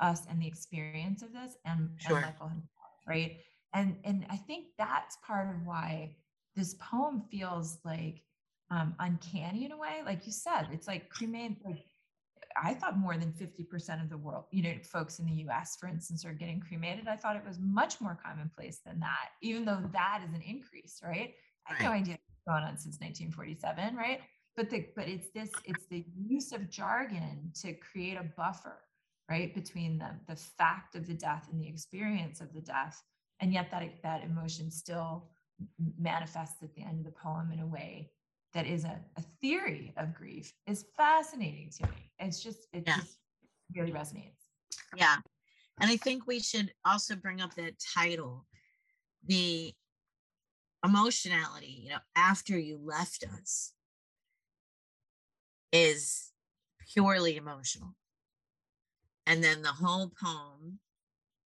us 0.00 0.22
and 0.28 0.40
the 0.40 0.46
experience 0.46 1.22
of 1.22 1.32
this 1.32 1.56
and, 1.64 1.90
Sure. 1.98 2.16
and 2.16 2.26
Michael 2.26 2.48
himself, 2.48 2.68
right? 3.06 3.36
And 3.74 3.96
and 4.04 4.26
I 4.28 4.36
think 4.36 4.66
that's 4.76 5.16
part 5.26 5.48
of 5.48 5.66
why 5.66 6.16
this 6.54 6.74
poem 6.74 7.22
feels 7.30 7.78
like 7.84 8.22
um, 8.70 8.94
uncanny 8.98 9.64
in 9.64 9.72
a 9.72 9.76
way. 9.78 10.02
Like 10.04 10.26
you 10.26 10.32
said, 10.32 10.68
it's 10.72 10.86
like 10.86 11.08
cremate. 11.08 11.56
Like 11.64 11.84
I 12.62 12.74
thought 12.74 12.98
more 12.98 13.16
than 13.16 13.32
fifty 13.32 13.62
percent 13.62 14.02
of 14.02 14.10
the 14.10 14.18
world, 14.18 14.44
you 14.50 14.62
know, 14.62 14.74
folks 14.82 15.20
in 15.20 15.26
the 15.26 15.32
U.S., 15.44 15.76
for 15.80 15.86
instance, 15.88 16.24
are 16.26 16.34
getting 16.34 16.60
cremated. 16.60 17.08
I 17.08 17.16
thought 17.16 17.36
it 17.36 17.44
was 17.46 17.58
much 17.60 17.98
more 18.00 18.18
commonplace 18.22 18.80
than 18.84 19.00
that, 19.00 19.30
even 19.40 19.64
though 19.64 19.82
that 19.92 20.22
is 20.26 20.34
an 20.34 20.42
increase, 20.42 21.00
right? 21.02 21.34
I 21.66 21.74
had 21.74 21.84
no 21.84 21.92
idea 21.92 22.18
going 22.46 22.64
on 22.64 22.76
since 22.76 22.98
1947, 23.00 23.96
right? 23.96 24.20
But 24.56 24.70
the 24.70 24.86
but 24.94 25.08
it's 25.08 25.30
this 25.30 25.50
it's 25.64 25.86
the 25.86 26.04
use 26.14 26.52
of 26.52 26.68
jargon 26.70 27.50
to 27.62 27.72
create 27.74 28.16
a 28.16 28.24
buffer, 28.36 28.78
right, 29.30 29.54
between 29.54 29.98
the 29.98 30.10
the 30.28 30.36
fact 30.36 30.94
of 30.94 31.06
the 31.06 31.14
death 31.14 31.48
and 31.50 31.60
the 31.60 31.68
experience 31.68 32.40
of 32.40 32.52
the 32.52 32.60
death, 32.60 33.02
and 33.40 33.52
yet 33.52 33.70
that 33.70 34.02
that 34.02 34.22
emotion 34.24 34.70
still 34.70 35.30
manifests 35.98 36.62
at 36.62 36.74
the 36.74 36.82
end 36.82 36.98
of 36.98 37.04
the 37.04 37.18
poem 37.18 37.50
in 37.52 37.60
a 37.60 37.66
way 37.66 38.10
that 38.52 38.66
is 38.66 38.84
a, 38.84 39.00
a 39.16 39.22
theory 39.40 39.94
of 39.96 40.14
grief 40.14 40.52
is 40.66 40.84
fascinating 40.96 41.70
to 41.78 41.84
me. 41.84 42.10
It's 42.18 42.42
just 42.42 42.66
it 42.72 42.84
Yeah. 42.86 42.96
just 42.96 43.18
really 43.74 43.92
resonates. 43.92 44.50
Yeah. 44.96 45.16
And 45.80 45.90
I 45.90 45.96
think 45.96 46.26
we 46.26 46.38
should 46.40 46.72
also 46.84 47.16
bring 47.16 47.40
up 47.40 47.54
that 47.54 47.74
title, 47.94 48.46
the 49.24 49.74
emotionality, 50.84 51.82
you 51.84 51.90
know, 51.90 51.98
after 52.16 52.58
you 52.58 52.78
left 52.82 53.24
us 53.24 53.72
is 55.72 56.30
purely 56.92 57.36
emotional. 57.36 57.94
And 59.26 59.42
then 59.42 59.62
the 59.62 59.68
whole 59.68 60.10
poem 60.20 60.80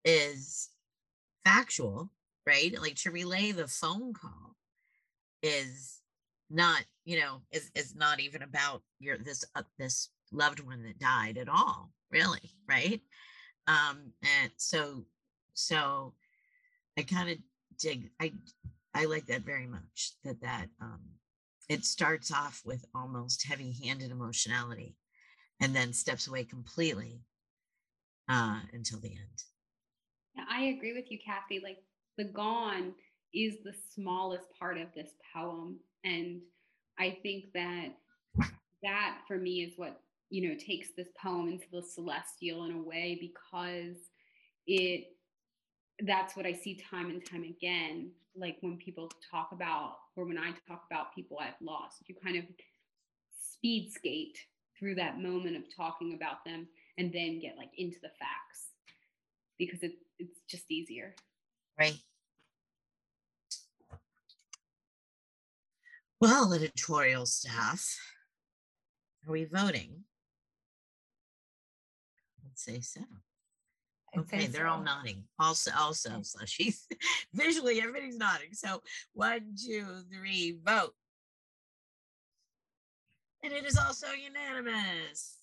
is 0.05 0.71
factual, 1.45 2.11
right? 2.47 2.75
Like 2.81 2.97
to 2.97 3.11
relay 3.11 3.53
the 3.53 3.69
phone 3.69 4.15
call 4.15 4.57
is 5.43 6.01
not, 6.51 6.85
you 7.05 7.21
know, 7.21 7.43
is 7.53 7.71
is 7.75 7.95
not 7.95 8.21
even 8.21 8.43
about 8.43 8.83
your 8.99 9.19
this 9.19 9.45
uh, 9.55 9.63
this 9.79 10.09
loved 10.33 10.61
one 10.61 10.83
that 10.85 10.99
died 10.99 11.37
at 11.39 11.49
all, 11.49 11.91
really, 12.11 12.51
right? 12.69 13.03
um 13.69 14.13
and 14.23 14.51
so 14.57 15.05
so 15.53 16.15
i 16.99 17.03
kind 17.03 17.31
of 17.31 17.37
dig 17.79 18.11
i 18.19 18.33
i 18.99 19.05
like 19.05 19.27
that 19.27 19.43
very 19.43 19.67
much 19.67 20.13
that 20.25 20.41
that 20.41 20.69
um 20.81 21.01
it 21.69 21.85
starts 21.85 22.33
off 22.33 22.63
with 22.65 22.85
almost 22.95 23.47
heavy-handed 23.47 24.11
emotionality 24.11 24.97
and 25.61 25.75
then 25.75 25.93
steps 25.93 26.29
away 26.29 26.45
completely 26.45 27.23
uh 28.29 28.61
until 28.73 29.01
the 29.01 29.11
end 29.11 29.43
Yeah, 30.35 30.45
I 30.51 30.65
agree 30.67 30.93
with 30.95 31.11
you, 31.11 31.19
Kathy. 31.25 31.61
Like 31.63 31.79
the 32.17 32.25
gone 32.25 32.95
is 33.35 33.57
the 33.65 33.75
smallest 33.95 34.47
part 34.59 34.79
of 34.79 34.89
this 34.95 35.11
poem. 35.35 35.79
And 36.05 36.41
I 36.99 37.19
think 37.23 37.47
that 37.55 37.89
that 38.83 39.19
for 39.27 39.37
me 39.39 39.63
is 39.63 39.75
what, 39.77 40.01
you 40.31 40.49
know, 40.49 40.55
takes 40.55 40.89
this 40.97 41.09
poem 41.23 41.49
into 41.49 41.67
the 41.73 41.83
celestial 41.83 42.65
in 42.65 42.73
a 42.73 42.83
way 42.83 43.19
because 43.21 43.97
it 44.67 45.07
that's 46.07 46.37
what 46.37 46.47
I 46.47 46.53
see 46.53 46.81
time 46.91 47.11
and 47.11 47.25
time 47.25 47.45
again. 47.45 48.11
Like 48.37 48.59
when 48.61 48.77
people 48.77 49.11
talk 49.31 49.51
about, 49.53 49.97
or 50.17 50.25
when 50.25 50.39
I 50.39 50.53
talk 50.69 50.85
about 50.91 51.15
people 51.15 51.39
I've 51.41 51.61
lost, 51.61 52.03
you 52.07 52.15
kind 52.23 52.37
of 52.37 52.45
speed 53.41 53.91
skate 53.93 54.39
through 54.79 54.95
that 54.95 55.21
moment 55.21 55.57
of 55.57 55.63
talking 55.75 56.15
about 56.15 56.45
them 56.45 56.69
and 56.99 57.13
then 57.13 57.41
get 57.41 57.57
like 57.57 57.71
into 57.77 57.99
the 58.03 58.11
facts 58.19 58.69
because 59.59 59.83
it, 59.83 59.93
it's 60.19 60.41
just 60.49 60.71
easier. 60.71 61.15
right 61.79 61.99
well 66.21 66.53
editorial 66.53 67.27
staff 67.27 67.99
are 69.27 69.33
we 69.33 69.45
voting 69.45 70.05
let's 72.45 72.65
say 72.65 72.81
so 72.81 73.01
Okay, 74.17 74.47
they're 74.47 74.67
all 74.67 74.83
nodding. 74.83 75.25
Also, 75.39 75.71
also, 75.79 76.11
slushies. 76.21 76.83
Visually, 77.35 77.81
everybody's 77.81 78.17
nodding. 78.17 78.53
So 78.53 78.81
one, 79.13 79.55
two, 79.67 80.03
three, 80.13 80.59
vote. 80.65 80.95
And 83.43 83.53
it 83.53 83.65
is 83.65 83.77
also 83.77 84.07
unanimous. 84.13 85.37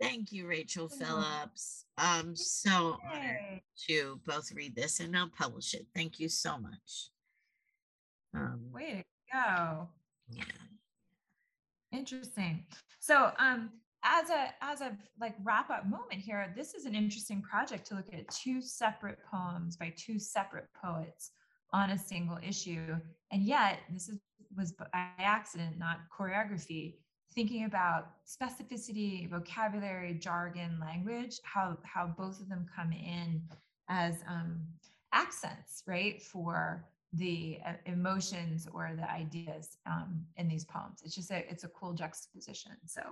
Thank 0.00 0.32
you, 0.32 0.46
Rachel. 0.46 0.88
Phillips. 0.88 1.84
I'm 1.96 2.34
so 2.34 2.98
honored 3.12 3.60
to 3.88 4.20
both 4.26 4.52
read 4.52 4.74
this 4.74 5.00
and 5.00 5.12
now 5.12 5.28
publish 5.36 5.74
it. 5.74 5.86
Thank 5.94 6.20
you 6.20 6.28
so 6.28 6.56
much. 6.58 7.10
Um, 8.34 8.60
Way 8.72 9.04
to 9.32 9.36
go. 9.36 9.88
yeah. 10.30 10.44
Interesting. 11.92 12.64
So, 13.00 13.32
um, 13.38 13.70
as 14.08 14.30
a 14.30 14.54
as 14.60 14.80
a 14.80 14.96
like 15.20 15.34
wrap 15.42 15.70
up 15.70 15.86
moment 15.86 16.20
here, 16.20 16.52
this 16.56 16.74
is 16.74 16.86
an 16.86 16.94
interesting 16.94 17.42
project 17.42 17.86
to 17.88 17.94
look 17.94 18.12
at 18.12 18.28
two 18.28 18.60
separate 18.60 19.18
poems 19.30 19.76
by 19.76 19.92
two 19.96 20.18
separate 20.18 20.68
poets 20.80 21.32
on 21.72 21.90
a 21.90 21.98
single 21.98 22.38
issue, 22.42 22.96
and 23.30 23.42
yet 23.42 23.80
this 23.92 24.08
is 24.08 24.18
was 24.56 24.72
by 24.72 24.86
accident, 25.18 25.78
not 25.78 25.98
choreography. 26.16 26.96
Thinking 27.34 27.64
about 27.64 28.12
specificity, 28.26 29.28
vocabulary, 29.28 30.14
jargon, 30.14 30.78
language, 30.80 31.38
how 31.44 31.76
how 31.82 32.06
both 32.06 32.40
of 32.40 32.48
them 32.48 32.66
come 32.74 32.92
in 32.92 33.42
as 33.88 34.16
um, 34.26 34.60
accents, 35.12 35.82
right, 35.86 36.22
for 36.22 36.84
the 37.12 37.58
uh, 37.66 37.72
emotions 37.86 38.68
or 38.72 38.92
the 38.96 39.10
ideas 39.10 39.76
um, 39.86 40.24
in 40.36 40.48
these 40.48 40.64
poems. 40.64 41.02
It's 41.04 41.14
just 41.14 41.30
a 41.30 41.48
it's 41.50 41.64
a 41.64 41.68
cool 41.68 41.92
juxtaposition. 41.92 42.72
So 42.86 43.02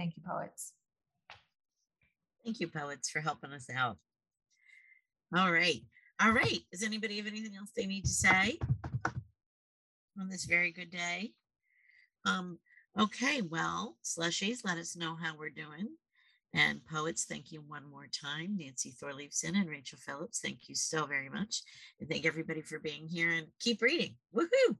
thank 0.00 0.16
you, 0.16 0.22
poets. 0.26 0.72
Thank 2.42 2.58
you, 2.58 2.68
poets, 2.68 3.10
for 3.10 3.20
helping 3.20 3.52
us 3.52 3.68
out. 3.74 3.98
All 5.36 5.52
right. 5.52 5.82
All 6.22 6.32
right. 6.32 6.60
Does 6.72 6.82
anybody 6.82 7.18
have 7.18 7.26
anything 7.26 7.54
else 7.54 7.70
they 7.76 7.84
need 7.84 8.06
to 8.06 8.10
say 8.10 8.58
on 10.18 10.30
this 10.30 10.46
very 10.46 10.72
good 10.72 10.90
day? 10.90 11.32
Um, 12.24 12.58
okay, 12.98 13.42
well, 13.42 13.96
slushies, 14.02 14.64
let 14.64 14.78
us 14.78 14.96
know 14.96 15.16
how 15.22 15.36
we're 15.38 15.50
doing. 15.50 15.88
And 16.54 16.80
poets, 16.86 17.26
thank 17.26 17.52
you 17.52 17.62
one 17.66 17.84
more 17.88 18.06
time. 18.06 18.56
Nancy 18.58 18.92
Thorleifson 18.92 19.54
and 19.54 19.68
Rachel 19.68 19.98
Phillips, 19.98 20.40
thank 20.40 20.68
you 20.68 20.74
so 20.74 21.04
very 21.04 21.28
much. 21.28 21.62
And 22.00 22.08
thank 22.08 22.24
everybody 22.24 22.62
for 22.62 22.78
being 22.78 23.06
here 23.06 23.30
and 23.32 23.48
keep 23.60 23.82
reading. 23.82 24.16
Woohoo! 24.34 24.76